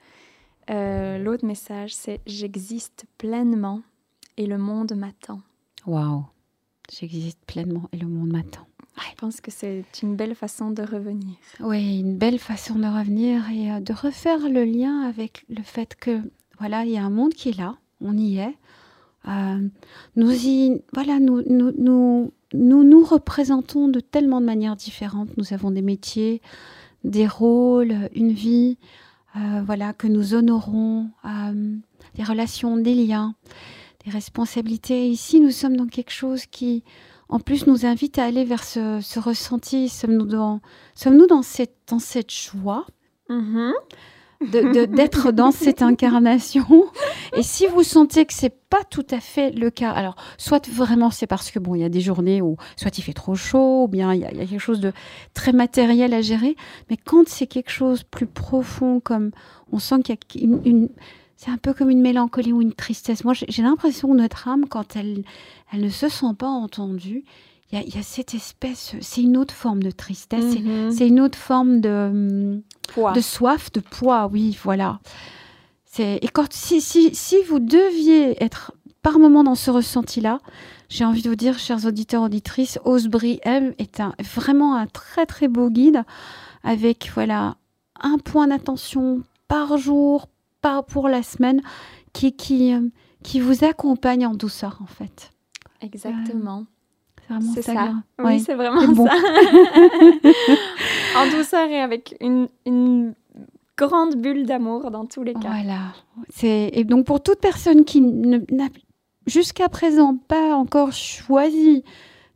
Euh, 0.70 1.18
L'autre 1.18 1.44
message, 1.44 1.94
c'est 1.94 2.20
j'existe 2.26 3.04
pleinement 3.18 3.82
et 4.36 4.46
le 4.46 4.56
monde 4.58 4.92
m'attend. 4.96 5.40
Waouh, 5.86 6.24
j'existe 6.92 7.38
pleinement 7.46 7.88
et 7.92 7.96
le 7.96 8.06
monde 8.06 8.30
m'attend. 8.32 8.66
Je 9.08 9.14
pense 9.16 9.40
que 9.40 9.50
c'est 9.50 9.84
une 10.02 10.16
belle 10.16 10.34
façon 10.34 10.70
de 10.70 10.82
revenir. 10.82 11.36
Oui, 11.60 12.00
une 12.00 12.16
belle 12.16 12.38
façon 12.38 12.76
de 12.76 12.86
revenir 12.86 13.50
et 13.50 13.70
euh, 13.72 13.80
de 13.80 13.92
refaire 13.92 14.48
le 14.48 14.64
lien 14.64 15.02
avec 15.02 15.44
le 15.48 15.62
fait 15.62 15.94
que 15.94 16.20
voilà, 16.58 16.84
il 16.84 16.92
y 16.92 16.98
a 16.98 17.04
un 17.04 17.10
monde 17.10 17.32
qui 17.32 17.50
est 17.50 17.56
là, 17.56 17.76
on 18.00 18.16
y 18.16 18.38
est. 18.38 18.56
Euh, 19.28 19.68
nous 20.16 20.46
y, 20.46 20.82
voilà, 20.92 21.20
nous 21.20 21.42
nous, 21.46 21.72
nous 21.76 22.32
nous 22.52 22.82
nous 22.84 23.04
représentons 23.04 23.88
de 23.88 24.00
tellement 24.00 24.40
de 24.40 24.46
manières 24.46 24.76
différentes. 24.76 25.36
Nous 25.36 25.52
avons 25.52 25.70
des 25.70 25.82
métiers, 25.82 26.42
des 27.04 27.26
rôles, 27.26 28.08
une 28.14 28.32
vie, 28.32 28.78
euh, 29.36 29.62
voilà, 29.64 29.92
que 29.92 30.06
nous 30.06 30.34
honorons, 30.34 31.10
euh, 31.24 31.76
des 32.16 32.24
relations, 32.24 32.76
des 32.76 32.94
liens, 32.94 33.34
des 34.04 34.10
responsabilités. 34.10 35.08
Ici, 35.08 35.40
nous 35.40 35.52
sommes 35.52 35.76
dans 35.76 35.86
quelque 35.86 36.10
chose 36.10 36.46
qui, 36.46 36.82
en 37.30 37.40
plus, 37.40 37.66
nous 37.66 37.86
invite 37.86 38.18
à 38.18 38.24
aller 38.24 38.44
vers 38.44 38.64
ce, 38.64 39.00
ce 39.00 39.18
ressenti. 39.20 39.88
Sommes-nous 39.88 40.26
dans, 40.26 41.42
cette, 41.42 41.74
dans 41.88 41.98
cette 41.98 42.32
joie 42.32 42.86
de- 44.40 44.72
de- 44.72 44.84
d'être 44.86 45.32
dans 45.32 45.52
cette 45.52 45.82
incarnation? 45.82 46.66
Et 47.36 47.42
si 47.42 47.66
vous 47.66 47.82
sentez 47.84 48.26
que 48.26 48.32
c'est 48.34 48.56
pas 48.68 48.82
tout 48.90 49.06
à 49.10 49.20
fait 49.20 49.50
le 49.52 49.70
cas, 49.70 49.90
alors 49.90 50.16
soit 50.38 50.68
vraiment 50.68 51.10
c'est 51.10 51.26
parce 51.28 51.50
que 51.52 51.58
bon, 51.60 51.74
il 51.76 51.80
y 51.82 51.84
a 51.84 51.88
des 51.88 52.00
journées 52.00 52.42
où 52.42 52.56
soit 52.76 52.96
il 52.98 53.02
fait 53.02 53.12
trop 53.12 53.34
chaud, 53.36 53.84
ou 53.84 53.88
bien 53.88 54.12
il 54.14 54.20
y, 54.20 54.24
a, 54.24 54.32
il 54.32 54.38
y 54.38 54.40
a 54.40 54.46
quelque 54.46 54.58
chose 54.58 54.80
de 54.80 54.92
très 55.34 55.52
matériel 55.52 56.12
à 56.14 56.22
gérer. 56.22 56.56
Mais 56.90 56.96
quand 56.96 57.28
c'est 57.28 57.46
quelque 57.46 57.70
chose 57.70 58.02
plus 58.02 58.26
profond, 58.26 58.98
comme 58.98 59.30
on 59.70 59.78
sent 59.78 60.02
qu'il 60.02 60.40
y 60.40 60.44
a 60.44 60.46
une, 60.48 60.60
une- 60.64 60.88
c'est 61.36 61.50
un 61.50 61.56
peu 61.56 61.72
comme 61.72 61.88
une 61.88 62.02
mélancolie 62.02 62.52
ou 62.52 62.60
une 62.60 62.74
tristesse. 62.74 63.24
Moi, 63.24 63.32
j'ai 63.32 63.62
l'impression 63.62 64.08
que 64.08 64.14
notre 64.14 64.46
âme, 64.46 64.66
quand 64.68 64.94
elle, 64.94 65.22
elle 65.72 65.80
ne 65.82 65.88
se 65.88 66.08
sent 66.08 66.34
pas 66.38 66.48
entendue, 66.48 67.24
il 67.72 67.78
y 67.78 67.82
a, 67.82 67.84
il 67.84 67.94
y 67.94 67.98
a 67.98 68.02
cette 68.02 68.34
espèce, 68.34 68.94
c'est 69.00 69.22
une 69.22 69.36
autre 69.36 69.54
forme 69.54 69.82
de 69.82 69.90
tristesse. 69.90 70.44
c'est- 70.52 70.58
Mhm. 70.60 70.90
C'est 70.90 71.06
une 71.08 71.20
autre 71.20 71.38
forme 71.38 71.80
de, 71.80 72.60
Poids. 72.92 73.12
de 73.12 73.20
soif, 73.20 73.70
de 73.72 73.80
poids, 73.80 74.28
oui, 74.32 74.58
voilà. 74.62 74.98
Et 75.98 76.28
quand 76.32 76.52
si, 76.52 76.80
si, 76.80 77.14
si 77.14 77.36
vous 77.48 77.58
deviez 77.58 78.42
être 78.42 78.72
par 79.02 79.18
moment 79.18 79.42
dans 79.44 79.54
ce 79.54 79.70
ressenti-là, 79.70 80.38
j'ai 80.88 81.04
envie 81.04 81.20
de 81.22 81.28
vous 81.28 81.36
dire, 81.36 81.58
chers 81.58 81.84
auditeurs, 81.84 82.22
auditrices, 82.22 82.78
Osbri 82.84 83.38
M 83.42 83.74
est 83.78 84.00
un, 84.00 84.14
vraiment 84.34 84.76
un 84.76 84.86
très 84.86 85.26
très 85.26 85.46
beau 85.48 85.68
guide 85.70 86.02
avec 86.64 87.10
voilà 87.14 87.56
un 88.00 88.18
point 88.18 88.48
d'attention 88.48 89.22
par 89.48 89.76
jour, 89.78 90.28
par 90.62 90.84
pour 90.84 91.08
la 91.08 91.22
semaine, 91.22 91.60
qui, 92.12 92.32
qui, 92.34 92.72
euh, 92.72 92.80
qui 93.22 93.40
vous 93.40 93.64
accompagne 93.64 94.26
en 94.26 94.34
douceur 94.34 94.78
en 94.82 94.86
fait. 94.86 95.30
Exactement. 95.80 96.64
c'est 97.54 97.62
ça. 97.62 97.94
Oui, 98.18 98.40
c'est 98.40 98.54
vraiment 98.54 98.94
ça. 98.94 99.12
en 101.16 101.36
douceur 101.36 101.68
et 101.68 101.80
avec 101.80 102.16
une, 102.20 102.48
une 102.66 103.14
grande 103.76 104.16
bulle 104.16 104.46
d'amour 104.46 104.90
dans 104.90 105.06
tous 105.06 105.22
les 105.22 105.34
cas. 105.34 105.48
Voilà. 105.48 105.92
Et 106.42 106.84
donc 106.84 107.06
pour 107.06 107.22
toute 107.22 107.40
personne 107.40 107.84
qui 107.84 108.00
n'a 108.00 108.68
jusqu'à 109.26 109.68
présent 109.68 110.16
pas 110.16 110.54
encore 110.54 110.92
choisi 110.92 111.84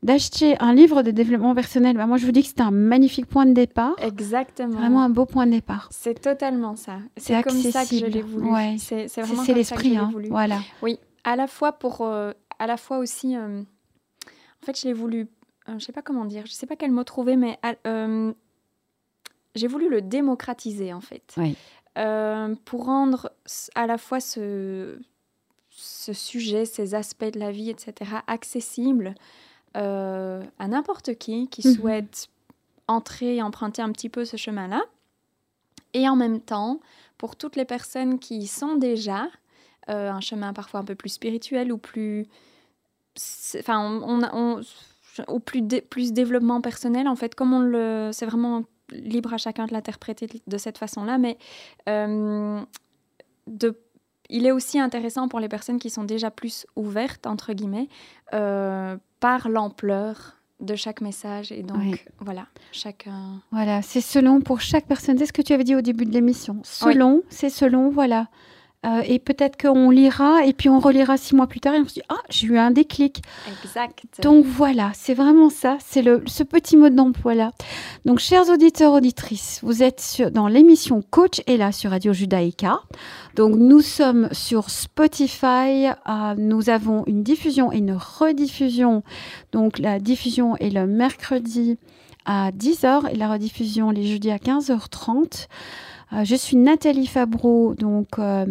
d'acheter 0.02 0.56
un 0.60 0.74
livre 0.74 1.02
de 1.02 1.10
développement 1.10 1.54
personnel, 1.54 1.96
bah 1.96 2.06
moi 2.06 2.18
je 2.18 2.26
vous 2.26 2.32
dis 2.32 2.42
que 2.42 2.48
c'est 2.48 2.60
un 2.60 2.70
magnifique 2.70 3.26
point 3.26 3.46
de 3.46 3.52
départ. 3.52 3.94
Exactement. 4.02 4.76
Vraiment 4.76 5.02
un 5.02 5.08
beau 5.08 5.24
point 5.24 5.46
de 5.46 5.52
départ. 5.52 5.88
C'est 5.90 6.20
totalement 6.20 6.76
ça. 6.76 6.98
C'est 7.16 7.42
comme 7.42 7.56
ça 7.56 7.84
que 7.84 7.96
je 7.96 8.06
l'ai 8.06 8.22
voulu. 8.22 8.50
Ouais. 8.50 8.76
C'est 8.78 9.06
vraiment 9.20 9.44
comme 9.44 9.54
l'esprit, 9.54 9.96
hein. 9.96 10.10
voulu. 10.12 10.28
Voilà. 10.28 10.58
Oui, 10.82 10.98
à 11.24 11.36
la 11.36 11.46
fois 11.46 11.72
pour, 11.72 12.02
euh, 12.02 12.32
à 12.58 12.66
la 12.66 12.76
fois 12.76 12.98
aussi, 12.98 13.36
euh, 13.36 13.62
en 13.62 14.66
fait 14.66 14.78
je 14.80 14.86
l'ai 14.86 14.92
voulu, 14.92 15.28
euh, 15.68 15.78
je 15.78 15.84
sais 15.84 15.92
pas 15.92 16.02
comment 16.02 16.24
dire, 16.24 16.46
je 16.46 16.52
sais 16.52 16.66
pas 16.66 16.76
quel 16.76 16.90
mot 16.90 17.04
trouver, 17.04 17.36
mais 17.36 17.58
j'ai 19.54 19.68
voulu 19.68 19.88
le 19.88 20.02
démocratiser 20.02 20.92
en 20.92 21.00
fait. 21.00 21.34
Oui. 21.36 21.56
pour 22.64 22.84
rendre 22.84 23.30
à 23.74 23.86
la 23.86 23.98
fois 23.98 24.20
ce, 24.20 24.98
ce 25.70 26.12
sujet, 26.12 26.64
ces 26.64 26.94
aspects 26.94 27.32
de 27.32 27.38
la 27.38 27.50
vie, 27.50 27.70
etc., 27.70 28.10
accessibles 28.26 29.14
euh, 29.76 30.42
à 30.58 30.68
n'importe 30.68 31.14
qui 31.16 31.48
qui 31.48 31.66
mhm. 31.66 31.74
souhaite 31.74 32.28
entrer 32.86 33.36
et 33.36 33.42
emprunter 33.42 33.82
un 33.82 33.90
petit 33.90 34.08
peu 34.08 34.24
ce 34.24 34.36
chemin-là. 34.36 34.84
Et 35.94 36.08
en 36.08 36.16
même 36.16 36.40
temps, 36.40 36.80
pour 37.18 37.36
toutes 37.36 37.56
les 37.56 37.64
personnes 37.64 38.18
qui 38.18 38.46
sont 38.46 38.76
déjà 38.76 39.28
euh, 39.88 40.10
un 40.10 40.20
chemin 40.20 40.52
parfois 40.52 40.80
un 40.80 40.84
peu 40.84 40.94
plus 40.94 41.10
spirituel 41.10 41.72
ou 41.72 41.78
plus... 41.78 42.26
Enfin, 43.58 44.00
on, 44.02 44.60
ou 45.28 45.38
plus, 45.38 45.62
plus 45.88 46.12
développement 46.12 46.60
personnel, 46.60 47.06
en 47.08 47.16
fait, 47.16 47.34
comme 47.34 47.52
on 47.52 47.60
le... 47.60 48.10
C'est 48.12 48.26
vraiment 48.26 48.64
libre 48.90 49.32
à 49.32 49.38
chacun 49.38 49.66
de 49.66 49.72
l'interpréter 49.72 50.28
de 50.46 50.58
cette 50.58 50.78
façon-là, 50.78 51.18
mais 51.18 51.38
euh, 51.88 52.60
de 53.46 53.78
il 54.30 54.46
est 54.46 54.52
aussi 54.52 54.78
intéressant 54.78 55.28
pour 55.28 55.40
les 55.40 55.48
personnes 55.48 55.78
qui 55.78 55.90
sont 55.90 56.04
déjà 56.04 56.30
plus 56.30 56.66
ouvertes, 56.76 57.26
entre 57.26 57.52
guillemets, 57.52 57.88
euh, 58.32 58.96
par 59.20 59.48
l'ampleur 59.48 60.36
de 60.60 60.74
chaque 60.74 61.00
message. 61.00 61.52
Et 61.52 61.62
donc, 61.62 62.06
voilà, 62.20 62.46
chacun. 62.72 63.42
Voilà, 63.50 63.82
c'est 63.82 64.00
selon 64.00 64.40
pour 64.40 64.60
chaque 64.60 64.86
personne. 64.86 65.18
C'est 65.18 65.26
ce 65.26 65.32
que 65.32 65.42
tu 65.42 65.52
avais 65.52 65.64
dit 65.64 65.76
au 65.76 65.82
début 65.82 66.06
de 66.06 66.12
l'émission. 66.12 66.60
Selon, 66.62 67.22
c'est 67.28 67.50
selon, 67.50 67.90
voilà. 67.90 68.28
Euh, 68.84 69.02
et 69.06 69.18
peut-être 69.18 69.60
qu'on 69.60 69.88
lira 69.90 70.44
et 70.44 70.52
puis 70.52 70.68
on 70.68 70.78
relira 70.78 71.16
six 71.16 71.34
mois 71.34 71.46
plus 71.46 71.60
tard 71.60 71.74
et 71.74 71.80
on 71.80 71.88
se 71.88 71.94
dit 71.94 72.02
ah 72.08 72.20
j'ai 72.28 72.48
eu 72.48 72.58
un 72.58 72.70
déclic. 72.70 73.22
Exact. 73.64 74.04
Donc 74.22 74.44
voilà, 74.44 74.90
c'est 74.94 75.14
vraiment 75.14 75.48
ça, 75.48 75.78
c'est 75.80 76.02
le 76.02 76.22
ce 76.26 76.42
petit 76.42 76.76
mode 76.76 76.94
d'emploi 76.94 77.34
là. 77.34 77.52
Donc 78.04 78.18
chers 78.18 78.48
auditeurs 78.50 78.92
auditrices, 78.92 79.60
vous 79.62 79.82
êtes 79.82 80.22
dans 80.32 80.48
l'émission 80.48 81.02
Coach 81.10 81.40
et 81.46 81.56
là 81.56 81.72
sur 81.72 81.90
Radio 81.90 82.12
Judaïka. 82.12 82.80
Donc 83.36 83.54
nous 83.56 83.80
sommes 83.80 84.28
sur 84.32 84.68
Spotify, 84.68 85.88
euh, 85.88 86.34
nous 86.36 86.68
avons 86.68 87.04
une 87.06 87.22
diffusion 87.22 87.72
et 87.72 87.78
une 87.78 87.96
rediffusion. 87.96 89.02
Donc 89.52 89.78
la 89.78 89.98
diffusion 89.98 90.56
est 90.56 90.70
le 90.70 90.86
mercredi 90.86 91.78
à 92.26 92.50
10h 92.50 93.10
et 93.12 93.16
la 93.16 93.30
rediffusion 93.30 93.90
les 93.90 94.06
jeudis 94.06 94.30
à 94.30 94.36
15h30. 94.36 95.46
Euh, 96.14 96.24
je 96.24 96.34
suis 96.34 96.56
Nathalie 96.56 97.06
Fabreau, 97.06 97.74
donc 97.74 98.18
euh, 98.18 98.46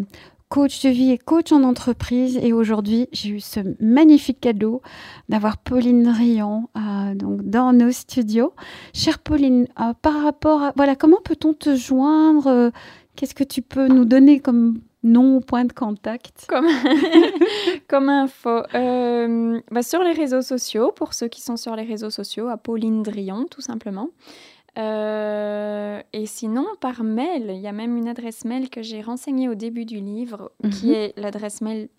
coach 0.50 0.84
de 0.84 0.90
vie 0.90 1.12
et 1.12 1.18
coach 1.18 1.52
en 1.52 1.64
entreprise. 1.64 2.38
Et 2.42 2.52
aujourd'hui, 2.54 3.08
j'ai 3.12 3.30
eu 3.30 3.40
ce 3.40 3.60
magnifique 3.80 4.42
cadeau 4.42 4.82
d'avoir 5.30 5.58
Pauline 5.58 6.08
Riant 6.10 6.70
euh, 6.78 7.16
donc 7.16 7.44
dans 7.44 7.74
nos 7.74 7.92
studios. 7.92 8.54
Chère 8.94 9.20
Pauline, 9.20 9.68
par 10.02 10.24
rapport 10.24 10.62
à 10.64 10.74
voilà, 10.76 10.96
comment 10.96 11.22
peut-on 11.24 11.54
te 11.54 11.76
joindre 11.76 12.72
Qu'est-ce 13.16 13.36
que 13.36 13.44
tu 13.44 13.62
peux 13.62 13.88
nous 13.88 14.06
donner 14.06 14.40
comme 14.40 14.80
nom 15.04 15.40
point 15.40 15.66
de 15.66 15.74
contact? 15.74 16.48
Comme, 16.50 16.68
comme 17.88 18.10
info. 18.10 18.64
Bah, 19.72 19.84
sur 19.84 20.02
les 20.02 20.14
réseaux 20.14 20.42
sociaux, 20.42 20.92
pour 20.92 21.14
ceux 21.14 21.28
qui 21.28 21.42
sont 21.42 21.56
sur 21.56 21.76
les 21.76 21.84
réseaux 21.84 22.10
sociaux, 22.10 22.48
à 22.48 22.58
Pauline 22.58 23.04
Drion, 23.04 23.46
tout 23.46 23.62
simplement. 23.62 24.10
Euh, 24.78 26.02
et 26.14 26.26
sinon, 26.26 26.66
par 26.80 27.04
mail, 27.04 27.48
il 27.50 27.62
y 27.62 27.68
a 27.68 27.72
même 27.72 27.96
une 27.96 28.08
adresse 28.08 28.46
mail 28.46 28.70
que 28.70 28.82
j'ai 28.82 29.02
renseignée 29.02 29.50
au 29.50 29.56
début 29.56 29.86
du 29.86 30.00
livre, 30.00 30.52
qui 30.72 30.88
mhm. 30.88 30.94
est 30.94 31.14
l'adresse 31.18 31.62
mail 31.62 31.90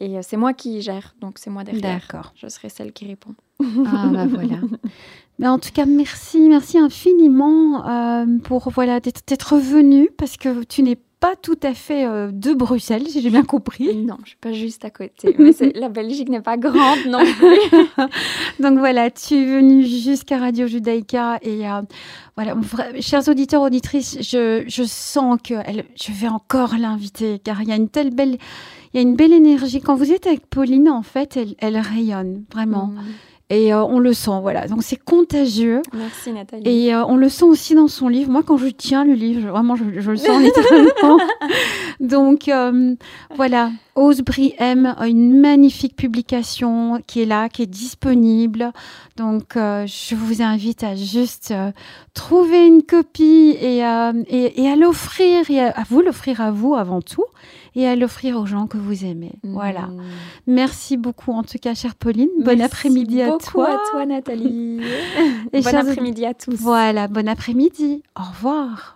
Et 0.00 0.18
euh, 0.18 0.20
c'est 0.22 0.36
moi 0.36 0.52
qui 0.52 0.82
gère, 0.82 1.14
donc 1.20 1.38
c'est 1.38 1.50
moi 1.50 1.62
derrière. 1.64 2.00
D'accord. 2.00 2.32
Je 2.34 2.48
serai 2.48 2.68
celle 2.68 2.92
qui 2.92 3.06
répond. 3.06 3.34
Ah 3.86 4.08
bah 4.12 4.26
voilà. 4.26 4.56
Mais 5.38 5.46
en 5.48 5.58
tout 5.58 5.70
cas, 5.72 5.86
merci, 5.86 6.48
merci 6.48 6.78
infiniment 6.78 7.88
euh, 7.88 8.26
pour 8.42 8.68
voilà 8.70 9.00
d'être 9.00 9.56
venu 9.56 10.10
parce 10.16 10.36
que 10.36 10.64
tu 10.64 10.82
n'es 10.82 10.98
pas 11.24 11.36
tout 11.36 11.58
à 11.62 11.72
fait 11.72 12.04
euh, 12.04 12.30
de 12.30 12.52
Bruxelles, 12.52 13.08
si 13.08 13.22
j'ai 13.22 13.30
bien 13.30 13.44
compris. 13.44 13.94
Non, 14.04 14.18
je 14.24 14.30
suis 14.30 14.38
pas 14.38 14.52
juste 14.52 14.84
à 14.84 14.90
côté. 14.90 15.34
Mais 15.38 15.52
la 15.74 15.88
Belgique 15.88 16.28
n'est 16.28 16.42
pas 16.42 16.58
grande 16.58 16.98
non 17.08 17.20
plus. 17.38 18.04
Donc 18.60 18.78
voilà, 18.78 19.10
tu 19.10 19.34
es 19.34 19.44
venu 19.46 19.86
jusqu'à 19.86 20.36
Radio 20.36 20.66
Judaïka 20.66 21.38
et 21.40 21.66
euh, 21.66 21.80
voilà, 22.36 22.54
chers 23.00 23.26
auditeurs 23.28 23.62
auditrices, 23.62 24.18
je, 24.20 24.64
je 24.66 24.82
sens 24.82 25.38
que 25.42 25.54
elle, 25.64 25.84
je 25.96 26.12
vais 26.12 26.28
encore 26.28 26.74
l'inviter 26.78 27.38
car 27.38 27.62
il 27.62 27.68
y 27.70 27.72
a 27.72 27.76
une 27.76 27.88
telle 27.88 28.14
belle, 28.14 28.36
il 28.92 28.96
y 28.96 28.98
a 28.98 29.02
une 29.02 29.16
belle 29.16 29.32
énergie. 29.32 29.80
Quand 29.80 29.94
vous 29.94 30.12
êtes 30.12 30.26
avec 30.26 30.46
Pauline, 30.46 30.90
en 30.90 31.02
fait, 31.02 31.38
elle, 31.38 31.54
elle 31.58 31.78
rayonne 31.78 32.44
vraiment. 32.52 32.88
Mm. 32.88 33.00
Et 33.50 33.74
euh, 33.74 33.84
on 33.84 33.98
le 33.98 34.14
sent, 34.14 34.40
voilà. 34.40 34.66
Donc 34.68 34.82
c'est 34.82 34.96
contagieux. 34.96 35.82
Merci 35.92 36.32
Nathalie. 36.32 36.62
Et 36.64 36.94
euh, 36.94 37.04
on 37.04 37.16
le 37.16 37.28
sent 37.28 37.44
aussi 37.44 37.74
dans 37.74 37.88
son 37.88 38.08
livre. 38.08 38.30
Moi, 38.30 38.42
quand 38.42 38.56
je 38.56 38.68
tiens 38.68 39.04
le 39.04 39.12
livre, 39.12 39.50
vraiment, 39.50 39.76
je, 39.76 39.84
le 39.84 40.16
sens 40.16 40.40
littéralement. 40.42 41.18
Donc 42.00 42.48
euh, 42.48 42.94
voilà, 43.36 43.70
Osebri 43.96 44.54
M, 44.58 44.94
une 45.06 45.38
magnifique 45.38 45.94
publication 45.94 47.02
qui 47.06 47.20
est 47.20 47.26
là, 47.26 47.50
qui 47.50 47.62
est 47.62 47.66
disponible. 47.66 48.72
Donc 49.16 49.52
je 49.54 50.14
vous 50.14 50.42
invite 50.42 50.82
à 50.82 50.96
juste 50.96 51.52
trouver 52.14 52.66
une 52.66 52.82
copie 52.82 53.56
et, 53.60 53.78
et, 53.80 54.62
et 54.62 54.68
à 54.68 54.74
l'offrir, 54.74 55.48
et 55.50 55.60
à 55.60 55.84
vous 55.88 56.00
l'offrir 56.00 56.40
à 56.40 56.50
vous 56.50 56.74
avant 56.74 57.02
tout 57.02 57.24
et 57.76 57.86
à 57.86 57.96
l'offrir 57.96 58.38
aux 58.38 58.46
gens 58.46 58.66
que 58.66 58.76
vous 58.76 59.04
aimez. 59.04 59.32
Voilà. 59.42 59.82
Hmm. 59.82 60.02
Merci 60.46 60.96
beaucoup 60.96 61.32
en 61.32 61.42
tout 61.42 61.58
cas, 61.58 61.74
chère 61.74 61.94
Pauline. 61.94 62.28
Bon 62.40 62.60
après-midi 62.60 63.22
à 63.34 63.38
toi. 63.38 63.68
à 63.70 63.90
toi, 63.90 64.06
Nathalie. 64.06 64.80
et 65.52 65.60
bon 65.60 65.74
après-midi 65.74 66.26
à 66.26 66.34
tous. 66.34 66.56
Voilà, 66.56 67.08
bon 67.08 67.28
après-midi. 67.28 68.02
Au 68.18 68.22
revoir. 68.22 68.93